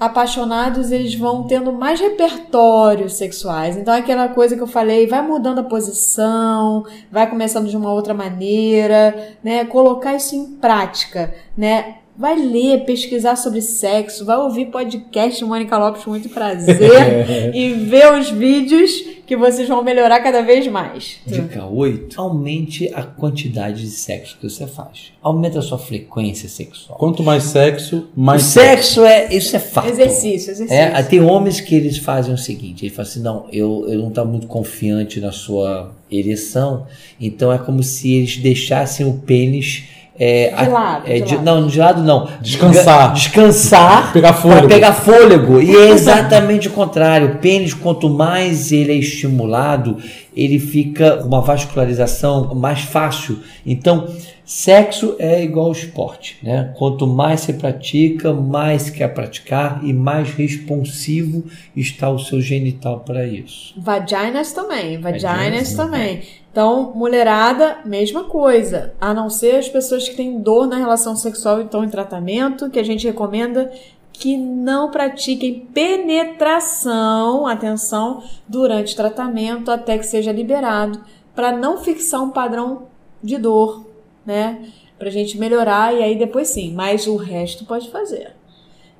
apaixonados, 0.00 0.90
eles 0.90 1.14
vão 1.14 1.42
tendo 1.42 1.70
mais 1.72 2.00
repertórios 2.00 3.12
sexuais. 3.12 3.76
Então, 3.76 3.92
aquela 3.92 4.28
coisa 4.28 4.56
que 4.56 4.62
eu 4.62 4.66
falei, 4.66 5.06
vai 5.06 5.20
mudando 5.20 5.58
a 5.58 5.64
posição, 5.64 6.86
vai 7.12 7.28
começando 7.28 7.68
de 7.68 7.76
uma 7.76 7.92
outra 7.92 8.14
maneira, 8.14 9.36
né? 9.44 9.66
Colocar 9.66 10.14
isso 10.14 10.34
em 10.34 10.46
prática, 10.54 11.34
né? 11.54 11.96
Vai 12.20 12.36
ler, 12.36 12.84
pesquisar 12.84 13.34
sobre 13.34 13.62
sexo, 13.62 14.26
vai 14.26 14.36
ouvir 14.36 14.66
podcast 14.66 15.42
Mônica 15.42 15.78
Lopes 15.78 16.04
com 16.04 16.10
muito 16.10 16.28
prazer 16.28 16.76
e 17.56 17.70
ver 17.72 18.12
os 18.12 18.28
vídeos 18.28 18.90
que 19.26 19.34
vocês 19.34 19.66
vão 19.66 19.82
melhorar 19.82 20.20
cada 20.20 20.42
vez 20.42 20.66
mais. 20.66 21.16
Dica 21.26 21.64
8. 21.64 22.20
Aumente 22.20 22.92
a 22.92 23.04
quantidade 23.04 23.80
de 23.80 23.88
sexo 23.88 24.36
que 24.38 24.50
você 24.50 24.66
faz. 24.66 25.12
Aumenta 25.22 25.60
a 25.60 25.62
sua 25.62 25.78
frequência 25.78 26.46
sexual. 26.46 26.98
Quanto 26.98 27.22
mais 27.22 27.44
sexo, 27.44 28.10
O 28.14 28.20
mais 28.20 28.42
sexo 28.42 29.02
é. 29.02 29.34
Isso 29.34 29.56
é 29.56 29.58
fato. 29.58 29.88
Exercício, 29.88 30.50
exercício. 30.50 30.74
É, 30.74 31.02
tem 31.02 31.22
homens 31.22 31.58
que 31.58 31.74
eles 31.74 31.96
fazem 31.96 32.34
o 32.34 32.38
seguinte, 32.38 32.84
ele 32.84 32.94
fala 32.94 33.08
assim, 33.08 33.22
não, 33.22 33.46
eu, 33.50 33.86
eu 33.88 33.98
não 33.98 34.10
tá 34.10 34.26
muito 34.26 34.46
confiante 34.46 35.20
na 35.20 35.32
sua 35.32 35.96
ereção, 36.10 36.86
então 37.18 37.50
é 37.50 37.56
como 37.56 37.82
se 37.82 38.12
eles 38.12 38.36
deixassem 38.36 39.06
o 39.06 39.14
pênis 39.14 39.84
é, 40.22 40.52
De 40.64 40.68
lado, 40.70 41.02
é, 41.06 41.14
de 41.14 41.22
de- 41.22 41.34
lado. 41.36 41.44
não, 41.44 41.66
de 41.66 41.78
lado 41.78 42.02
não. 42.02 42.28
Descansar. 42.42 43.14
Descansar. 43.14 44.12
Pegar 44.12 44.34
fôlego. 44.34 44.68
Pegar 44.68 44.92
fôlego. 44.92 45.62
E 45.62 45.74
é 45.74 45.88
exatamente 45.88 46.68
o 46.68 46.72
contrário. 46.72 47.28
O 47.28 47.38
pênis, 47.38 47.72
quanto 47.72 48.10
mais 48.10 48.70
ele 48.70 48.92
é 48.92 48.96
estimulado, 48.96 49.96
ele 50.36 50.58
fica 50.58 51.16
com 51.16 51.28
uma 51.28 51.40
vascularização 51.40 52.54
mais 52.54 52.80
fácil. 52.82 53.38
Então, 53.64 54.08
sexo 54.44 55.16
é 55.18 55.42
igual 55.42 55.66
ao 55.66 55.72
esporte, 55.72 56.36
né? 56.42 56.72
Quanto 56.76 57.06
mais 57.06 57.40
você 57.40 57.52
pratica, 57.54 58.32
mais 58.34 58.90
quer 58.90 59.08
praticar 59.14 59.80
e 59.82 59.92
mais 59.92 60.30
responsivo 60.34 61.44
está 61.74 62.10
o 62.10 62.18
seu 62.18 62.40
genital 62.40 63.00
para 63.00 63.26
isso. 63.26 63.72
Vaginas 63.78 64.52
também, 64.52 64.98
vaginas 65.00 65.22
Vaginas 65.22 65.72
também. 65.74 66.20
Então, 66.50 66.92
mulherada, 66.94 67.78
mesma 67.84 68.24
coisa. 68.24 68.92
A 69.00 69.14
não 69.14 69.30
ser 69.30 69.56
as 69.56 69.68
pessoas 69.68 70.08
que 70.08 70.16
têm 70.16 70.40
dor 70.40 70.66
na 70.66 70.76
relação 70.76 71.14
sexual 71.14 71.60
e 71.60 71.64
estão 71.64 71.84
em 71.84 71.88
tratamento, 71.88 72.68
que 72.68 72.78
a 72.78 72.84
gente 72.84 73.06
recomenda 73.06 73.72
que 74.12 74.36
não 74.36 74.90
pratiquem 74.90 75.60
penetração, 75.72 77.46
atenção, 77.46 78.22
durante 78.46 78.96
tratamento 78.96 79.70
até 79.70 79.96
que 79.96 80.04
seja 80.04 80.32
liberado, 80.32 81.00
para 81.34 81.56
não 81.56 81.78
fixar 81.78 82.22
um 82.22 82.30
padrão 82.30 82.88
de 83.22 83.38
dor, 83.38 83.86
né? 84.26 84.68
Pra 84.98 85.08
gente 85.08 85.38
melhorar 85.38 85.94
e 85.94 86.02
aí 86.02 86.16
depois 86.16 86.48
sim, 86.48 86.74
mas 86.74 87.06
o 87.06 87.16
resto 87.16 87.64
pode 87.64 87.90
fazer. 87.90 88.39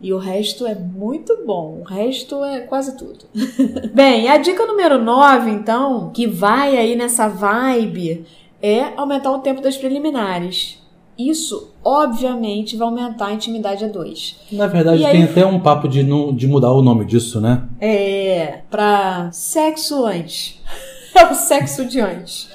E 0.02 0.12
o 0.14 0.18
resto 0.18 0.66
é 0.66 0.74
muito 0.74 1.44
bom. 1.46 1.80
O 1.80 1.84
resto 1.84 2.42
é 2.44 2.60
quase 2.60 2.96
tudo. 2.96 3.26
Bem, 3.92 4.28
a 4.28 4.38
dica 4.38 4.64
número 4.66 4.98
9, 5.02 5.50
então, 5.50 6.10
que 6.10 6.26
vai 6.26 6.76
aí 6.76 6.96
nessa 6.96 7.28
vibe, 7.28 8.24
é 8.62 8.92
aumentar 8.96 9.30
o 9.32 9.40
tempo 9.40 9.60
das 9.60 9.76
preliminares. 9.76 10.78
Isso, 11.18 11.74
obviamente, 11.84 12.76
vai 12.78 12.88
aumentar 12.88 13.26
a 13.26 13.32
intimidade 13.34 13.84
a 13.84 13.88
dois. 13.88 14.36
Na 14.50 14.66
verdade, 14.66 15.02
E 15.02 15.04
aí- 15.04 15.12
tem 15.12 15.24
até 15.24 15.44
um 15.44 15.60
papo 15.60 15.86
de, 15.86 16.02
de 16.32 16.46
mudar 16.48 16.72
o 16.72 16.80
nome 16.80 17.04
disso, 17.04 17.38
né? 17.40 17.64
É, 17.78 18.60
pra 18.70 19.28
sexo 19.32 20.06
antes. 20.06 20.58
É 21.12 21.24
o 21.26 21.34
sexo 21.34 21.84
de 21.84 22.00
antes. 22.00 22.48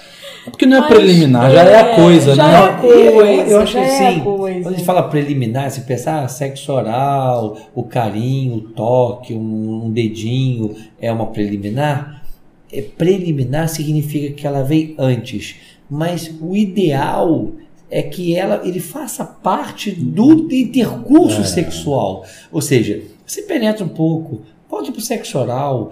Porque 0.45 0.65
não 0.65 0.77
é 0.77 0.81
Mas, 0.81 0.89
preliminar, 0.89 1.51
já 1.51 1.63
é 1.63 1.75
a 1.75 1.87
é, 1.87 1.95
coisa, 1.95 2.35
já 2.35 2.47
né? 2.47 2.53
é 2.53 2.57
a 2.57 2.73
coisa, 2.77 2.99
eu, 2.99 3.25
eu 3.47 3.59
acho 3.61 3.71
que 3.71 3.77
é 3.79 3.81
a 3.81 4.09
assim, 4.09 4.19
coisa. 4.19 4.61
quando 4.61 4.73
a 4.73 4.77
gente 4.77 4.85
fala 4.85 5.03
preliminar, 5.03 5.71
você 5.71 5.81
pensa, 5.81 6.19
ah, 6.21 6.27
sexo 6.27 6.71
oral, 6.71 7.57
o 7.73 7.83
carinho, 7.83 8.55
o 8.55 8.61
toque, 8.61 9.33
um, 9.33 9.85
um 9.85 9.91
dedinho 9.91 10.75
é 11.01 11.11
uma 11.11 11.27
preliminar. 11.27 12.23
É, 12.71 12.81
preliminar 12.81 13.67
significa 13.69 14.33
que 14.33 14.45
ela 14.45 14.61
vem 14.63 14.93
antes, 14.99 15.55
mas 15.89 16.31
o 16.41 16.55
ideal 16.55 17.49
é 17.89 18.01
que 18.01 18.35
ela, 18.35 18.61
ele 18.63 18.79
faça 18.79 19.23
parte 19.23 19.91
do 19.91 20.47
intercurso 20.53 21.41
É. 21.41 21.43
sexual. 21.45 22.23
Ou 22.51 22.61
seja, 22.61 23.01
você 23.25 23.41
penetra 23.43 23.83
um 23.85 23.89
pouco, 23.89 24.41
pode 24.69 24.89
ir 24.89 24.91
pro 24.91 25.01
sexo 25.01 25.37
oral, 25.39 25.91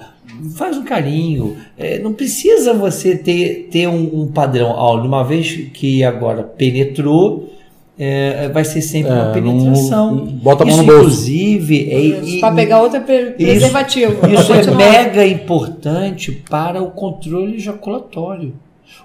faz 0.56 0.78
um 0.78 0.84
carinho. 0.84 1.56
É, 1.78 2.00
não 2.00 2.14
precisa 2.14 2.74
você 2.74 3.16
ter, 3.16 3.68
ter 3.72 3.88
um, 3.88 4.22
um 4.22 4.28
padrão. 4.28 4.70
Ó, 4.70 4.98
uma 5.02 5.24
vez 5.24 5.52
que 5.74 6.04
agora 6.04 6.44
penetrou, 6.44 7.50
é, 7.98 8.50
vai 8.50 8.66
ser 8.66 8.82
sempre 8.82 9.12
É, 9.12 9.16
uma 9.16 9.32
penetração. 9.34 10.16
não- 10.16 10.26
bota 10.26 10.64
a 10.64 10.66
mão 10.66 10.76
Isso, 10.76 10.84
no 10.84 10.92
bolso. 10.92 11.08
Inclusive, 11.10 12.36
é, 12.36 12.40
pra 12.40 12.52
pegar 12.52 12.82
outra 12.82 13.00
pre- 13.02 13.32
preservativo. 13.32 14.14
isso 14.28 14.48
Pra 14.48 14.58
é 14.74 14.76
mega 14.76 15.26
importante 15.28 16.32
para 16.50 16.82
o 16.82 16.92
controle 16.92 17.56
ejaculatório. 17.58 18.54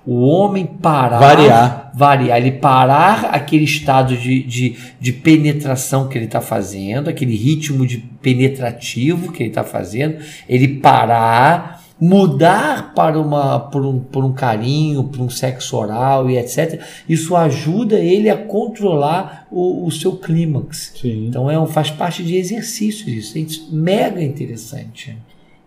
O 0.06 0.26
homem 0.26 0.64
parar. 0.64 1.18
Variar. 1.18 1.92
Variar. 1.94 2.38
Ele 2.38 2.52
parar 2.52 3.26
aquele 3.26 3.64
estado 3.64 4.16
de, 4.16 4.42
de, 4.42 4.76
de 4.98 5.12
penetração 5.12 6.08
que 6.08 6.16
ele 6.16 6.24
está 6.24 6.40
fazendo, 6.40 7.10
aquele 7.10 7.36
ritmo 7.36 7.86
de 7.86 7.98
penetrativo 7.98 9.32
que 9.32 9.42
ele 9.42 9.50
está 9.50 9.64
fazendo. 9.64 10.16
Ele 10.48 10.68
parar, 10.68 11.82
mudar 12.00 12.94
para, 12.94 13.20
uma, 13.20 13.60
por, 13.60 13.84
um, 13.84 13.98
por 13.98 14.24
um 14.24 14.32
carinho, 14.32 15.04
por 15.04 15.20
um 15.20 15.28
sexo 15.28 15.76
oral 15.76 16.30
e 16.30 16.38
etc. 16.38 16.80
Isso 17.08 17.34
ajuda 17.36 17.98
ele 17.98 18.30
a 18.30 18.36
controlar 18.36 19.46
o, 19.50 19.86
o 19.86 19.90
seu 19.90 20.16
clímax. 20.16 20.92
Sim. 21.00 21.26
Então 21.26 21.50
é 21.50 21.58
um, 21.58 21.66
faz 21.66 21.90
parte 21.90 22.22
de 22.22 22.36
exercícios 22.36 23.34
isso. 23.34 23.38
É 23.38 23.74
mega 23.74 24.22
interessante. 24.22 25.16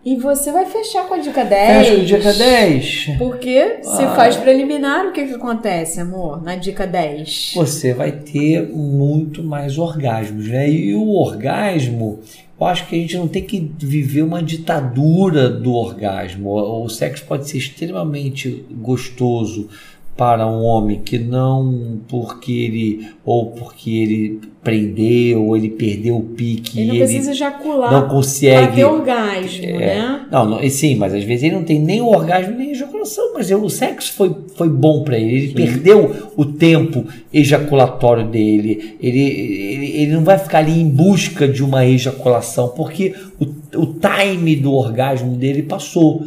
E 0.04 0.16
você 0.16 0.50
vai 0.50 0.66
fechar 0.66 1.06
com 1.06 1.14
a 1.14 1.18
dica 1.18 1.44
10. 1.44 1.86
Fecha 1.86 1.96
com 2.00 2.04
dica 2.04 2.32
10. 2.32 3.06
Porque 3.18 3.76
se 3.82 4.02
Ah. 4.02 4.14
faz 4.16 4.36
preliminar, 4.36 5.06
o 5.06 5.12
que, 5.12 5.24
que 5.26 5.34
acontece, 5.34 6.00
amor? 6.00 6.42
Na 6.42 6.56
dica 6.56 6.84
10. 6.86 7.52
Você 7.54 7.94
vai 7.94 8.10
ter 8.10 8.68
muito 8.68 9.44
mais 9.44 9.78
orgasmos, 9.78 10.48
né? 10.48 10.68
E 10.68 10.92
o 10.96 11.08
orgasmo, 11.10 12.18
eu 12.60 12.66
acho 12.66 12.88
que 12.88 12.96
a 12.96 12.98
gente 12.98 13.16
não 13.16 13.28
tem 13.28 13.44
que 13.44 13.70
viver 13.78 14.22
uma 14.22 14.42
ditadura 14.42 15.48
do 15.48 15.72
orgasmo. 15.72 16.50
O 16.50 16.88
sexo 16.88 17.24
pode 17.24 17.48
ser 17.48 17.58
extremamente 17.58 18.64
gostoso 18.72 19.68
para 20.16 20.46
um 20.46 20.62
homem 20.62 21.00
que 21.00 21.18
não 21.18 22.00
porque 22.08 22.52
ele 22.52 23.08
ou 23.24 23.46
porque 23.52 23.90
ele 23.90 24.40
prendeu 24.62 25.44
ou 25.44 25.56
ele 25.56 25.70
perdeu 25.70 26.16
o 26.18 26.22
pique 26.22 26.78
Ele 26.78 26.88
não 26.88 26.94
e 26.94 26.98
precisa 26.98 27.30
ele 27.30 27.36
ejacular 27.36 27.92
não 27.92 28.08
consegue 28.08 28.76
ter 28.76 28.84
orgasmo, 28.84 29.64
É. 29.64 29.72
né? 29.72 30.26
Não, 30.30 30.48
não, 30.48 30.62
e 30.62 30.70
sim, 30.70 30.94
mas 30.94 31.12
às 31.12 31.24
vezes 31.24 31.44
ele 31.44 31.56
não 31.56 31.64
tem 31.64 31.80
nem 31.80 32.00
o 32.00 32.06
orgasmo 32.06 32.56
nem 32.56 32.68
a 32.68 32.72
ejaculação, 32.72 33.32
mas 33.34 33.50
o 33.50 33.68
sexo 33.68 34.12
foi, 34.12 34.34
foi 34.54 34.68
bom 34.68 35.02
para 35.02 35.18
ele. 35.18 35.36
Ele 35.36 35.54
perdeu 35.54 36.30
o 36.36 36.44
tempo 36.44 37.04
ejaculatório 37.32 38.26
dele. 38.26 38.96
Ele, 39.00 39.20
ele, 39.20 40.02
ele 40.02 40.12
não 40.12 40.22
vai 40.24 40.38
ficar 40.38 40.58
ali 40.58 40.80
em 40.80 40.88
busca 40.88 41.48
de 41.48 41.62
uma 41.62 41.84
ejaculação, 41.84 42.68
porque 42.68 43.14
o, 43.40 43.44
o 43.78 43.86
time 43.94 44.56
do 44.56 44.72
orgasmo 44.72 45.36
dele 45.36 45.62
passou. 45.62 46.24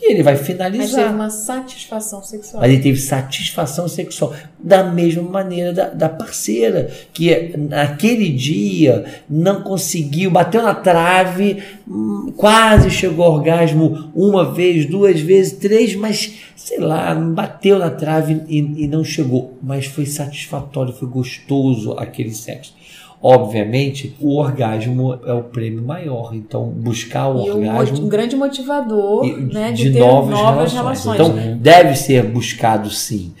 E 0.00 0.12
ele 0.12 0.22
vai 0.22 0.34
Mas 0.34 0.42
teve 0.42 0.52
finalizar. 0.52 1.14
uma 1.14 1.30
satisfação 1.30 2.22
sexual. 2.22 2.60
Mas 2.60 2.70
ele 2.70 2.82
teve 2.82 3.00
satisfação 3.00 3.88
sexual 3.88 4.34
da 4.58 4.84
mesma 4.84 5.22
maneira 5.22 5.72
da, 5.72 5.88
da 5.88 6.08
parceira, 6.08 6.90
que 7.14 7.54
naquele 7.56 8.28
dia 8.28 9.04
não 9.28 9.62
conseguiu, 9.62 10.30
bateu 10.30 10.62
na 10.62 10.74
trave, 10.74 11.62
hum, 11.88 12.32
quase 12.36 12.90
chegou 12.90 13.24
ao 13.24 13.34
orgasmo 13.34 14.10
uma 14.14 14.52
vez, 14.52 14.86
duas 14.86 15.18
vezes, 15.20 15.54
três, 15.54 15.94
mas 15.94 16.34
sei 16.54 16.78
lá, 16.78 17.14
bateu 17.14 17.78
na 17.78 17.90
trave 17.90 18.42
e, 18.48 18.58
e 18.58 18.86
não 18.86 19.02
chegou. 19.02 19.56
Mas 19.62 19.86
foi 19.86 20.04
satisfatório, 20.04 20.92
foi 20.92 21.08
gostoso 21.08 21.92
aquele 21.92 22.32
sexo. 22.34 22.74
Obviamente, 23.22 24.14
o 24.20 24.36
orgasmo 24.36 25.18
é 25.24 25.32
o 25.32 25.42
prêmio 25.42 25.82
maior, 25.82 26.34
então 26.34 26.64
buscar 26.68 27.28
o 27.28 27.46
E 27.46 27.50
orgasmo 27.50 27.98
mo- 27.98 28.04
um 28.06 28.08
grande 28.08 28.36
motivador 28.36 29.24
e- 29.26 29.34
né, 29.52 29.72
de, 29.72 29.84
de 29.84 29.92
ter 29.94 29.98
novas, 30.00 30.30
novas, 30.38 30.72
relações. 30.72 31.16
relações. 31.18 31.44
Então, 31.46 31.58
deve 31.58 31.96
ser 31.96 32.22
buscado 32.24 32.90
sim, 32.90 33.32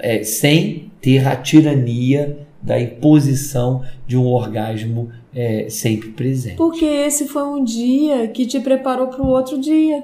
é, 0.00 0.22
sem 0.22 0.90
ter 1.00 1.26
a 1.26 1.36
tirania 1.36 2.38
da 2.60 2.78
imposição 2.80 3.82
de 4.06 4.16
um 4.16 4.26
orgasmo 4.26 5.08
é, 5.34 5.66
sempre 5.70 6.08
presente. 6.10 6.56
Porque 6.56 6.84
esse 6.84 7.26
foi 7.28 7.44
um 7.44 7.64
dia 7.64 8.26
que 8.28 8.44
te 8.44 8.60
preparou 8.60 9.06
para 9.06 9.22
o 9.22 9.28
outro 9.28 9.58
dia. 9.58 10.02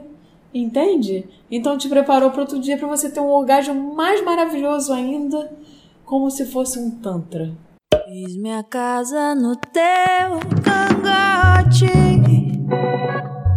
Entende? 0.55 1.27
Então 1.51 1.77
te 1.77 1.87
preparou 1.89 2.31
para 2.31 2.41
outro 2.41 2.59
dia 2.59 2.79
para 2.79 2.89
você 2.89 3.11
ter 3.11 3.20
um 3.20 3.29
orgasmo 3.29 3.95
mais 3.95 4.24
maravilhoso 4.24 4.91
ainda, 4.93 5.51
como 6.05 6.31
se 6.31 6.47
fosse 6.47 6.79
um 6.79 6.91
tantra. 6.91 7.51
Fiz 8.09 8.36
minha 8.36 8.62
casa 8.62 9.34
no 9.34 9.57
teu 9.57 10.38
cangote. 10.62 11.90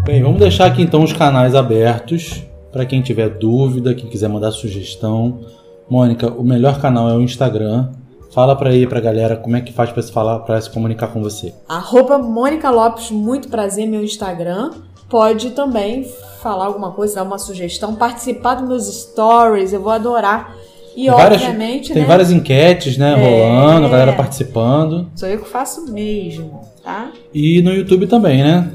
Bem, 0.03 0.23
vamos 0.23 0.39
deixar 0.39 0.65
aqui 0.65 0.81
então 0.81 1.03
os 1.03 1.13
canais 1.13 1.53
abertos 1.53 2.43
para 2.71 2.83
quem 2.83 2.99
tiver 3.03 3.29
dúvida, 3.29 3.93
quem 3.93 4.09
quiser 4.09 4.27
mandar 4.27 4.49
sugestão. 4.49 5.41
Mônica, 5.87 6.31
o 6.31 6.43
melhor 6.43 6.81
canal 6.81 7.07
é 7.07 7.13
o 7.13 7.21
Instagram. 7.21 7.91
Fala 8.33 8.55
para 8.55 8.71
aí 8.71 8.87
pra 8.87 8.99
galera 8.99 9.37
como 9.37 9.55
é 9.55 9.61
que 9.61 9.71
faz 9.71 9.91
para 9.91 10.01
se 10.01 10.11
falar, 10.11 10.39
para 10.39 10.59
se 10.59 10.71
comunicar 10.71 11.09
com 11.09 11.21
você. 11.21 11.53
Arroba 11.67 12.17
Mônica 12.17 12.71
Lopes, 12.71 13.11
muito 13.11 13.49
prazer, 13.49 13.87
meu 13.87 14.03
Instagram. 14.03 14.71
Pode 15.07 15.51
também 15.51 16.05
falar 16.41 16.65
alguma 16.65 16.91
coisa, 16.91 17.17
dar 17.17 17.23
uma 17.23 17.37
sugestão, 17.37 17.93
participar 17.93 18.55
dos 18.55 18.67
meus 18.67 18.87
stories, 18.87 19.73
eu 19.73 19.81
vou 19.81 19.91
adorar. 19.91 20.55
E 20.99 21.05
Tem 21.05 21.11
várias- 21.11 21.41
obviamente, 21.43 21.93
Tem 21.93 22.01
né? 22.01 22.07
várias 22.07 22.29
enquetes, 22.31 22.97
né, 22.97 23.11
É. 23.13 23.15
rolando, 23.15 23.85
a 23.85 23.89
galera 23.89 24.13
participando. 24.13 25.07
Sou 25.15 25.29
eu 25.29 25.39
que 25.39 25.47
faço 25.47 25.89
mesmo, 25.93 26.59
tá? 26.83 27.11
E 27.33 27.61
no 27.61 27.71
YouTube 27.73 28.05
também, 28.05 28.39
né? 28.43 28.69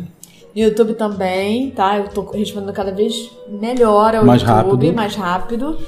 No 0.56 0.62
YouTube 0.62 0.94
também, 0.94 1.70
tá? 1.70 1.98
Eu 1.98 2.08
tô 2.08 2.22
respondendo 2.30 2.72
cada 2.72 2.92
vez 2.92 3.30
melhor 3.60 4.14
ao 4.14 4.24
Mais 4.24 4.40
YouTube, 4.40 4.56
rápido. 4.86 4.92
mais 4.96 5.14
rápido. 5.14 5.78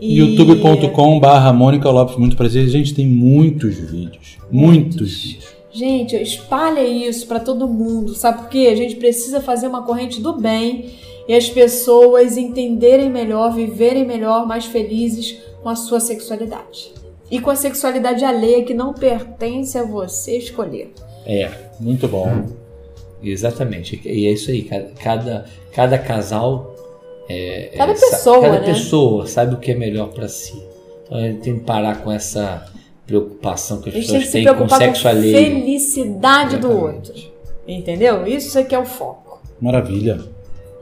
E- 0.00 0.18
youtube.com 0.18 1.20
barra 1.20 1.52
Mônica 1.52 1.88
Lopes, 1.88 2.16
muito 2.16 2.36
prazer. 2.36 2.66
Gente, 2.68 2.92
tem 2.92 3.06
muitos 3.06 3.76
vídeos. 3.76 4.38
Muitos 4.50 5.22
vídeos. 5.22 5.44
Gente, 5.72 6.16
espalha 6.16 6.82
isso 6.82 7.26
pra 7.28 7.38
todo 7.38 7.68
mundo, 7.68 8.14
sabe 8.14 8.38
por 8.42 8.48
quê? 8.48 8.68
A 8.72 8.74
gente 8.74 8.96
precisa 8.96 9.40
fazer 9.40 9.68
uma 9.68 9.82
corrente 9.82 10.20
do 10.20 10.32
bem 10.32 10.86
e 11.28 11.34
as 11.34 11.48
pessoas 11.48 12.36
entenderem 12.36 13.10
melhor, 13.10 13.52
viverem 13.54 14.04
melhor, 14.06 14.46
mais 14.46 14.64
felizes 14.64 15.36
com 15.66 15.70
a 15.70 15.74
sua 15.74 15.98
sexualidade. 15.98 16.94
E 17.28 17.40
com 17.40 17.50
a 17.50 17.56
sexualidade 17.56 18.24
alheia 18.24 18.62
que 18.62 18.72
não 18.72 18.94
pertence 18.94 19.76
a 19.76 19.82
você 19.82 20.38
escolher. 20.38 20.92
É, 21.26 21.50
Muito 21.80 22.06
bom. 22.06 22.44
exatamente. 23.20 24.00
E 24.04 24.28
é 24.28 24.30
isso 24.30 24.48
aí. 24.52 24.62
Cada, 24.62 24.90
cada, 25.02 25.44
cada 25.72 25.98
casal. 25.98 26.72
É, 27.28 27.72
Cada 27.76 27.90
é, 27.90 27.94
pessoa, 27.96 28.40
cada 28.42 28.60
né? 28.60 28.64
pessoa 28.66 29.26
sabe 29.26 29.56
o 29.56 29.58
que 29.58 29.72
é 29.72 29.74
melhor 29.74 30.10
para 30.10 30.28
si. 30.28 30.54
Então 31.04 31.18
a 31.18 31.22
gente 31.22 31.40
tem 31.40 31.58
que 31.58 31.64
parar 31.64 32.00
com 32.00 32.12
essa 32.12 32.64
preocupação 33.04 33.80
que 33.82 33.88
as 33.88 33.96
pessoas 33.96 34.20
que 34.20 34.26
se 34.26 34.32
têm 34.32 34.44
com 34.44 34.52
preocupar 34.54 34.78
com 34.78 34.84
sexo 34.84 35.08
a 35.08 35.10
alheio. 35.10 35.36
felicidade 35.36 36.58
do 36.58 36.70
outro. 36.70 37.12
Entendeu? 37.66 38.24
Isso 38.24 38.56
aqui 38.56 38.72
é 38.72 38.78
o 38.78 38.86
foco. 38.86 39.40
Maravilha. 39.60 40.20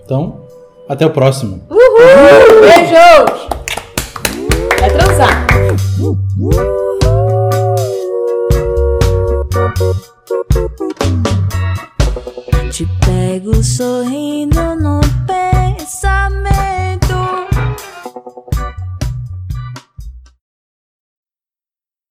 Então, 0.05 0.43
até 0.87 1.07
o 1.07 1.11
próximo. 1.11 1.63
Beijos! 2.61 3.64
Te 12.77 12.87
pego 13.07 13.63
sorrindo 13.63 14.77
no 14.77 15.01
pensamento. 15.27 16.84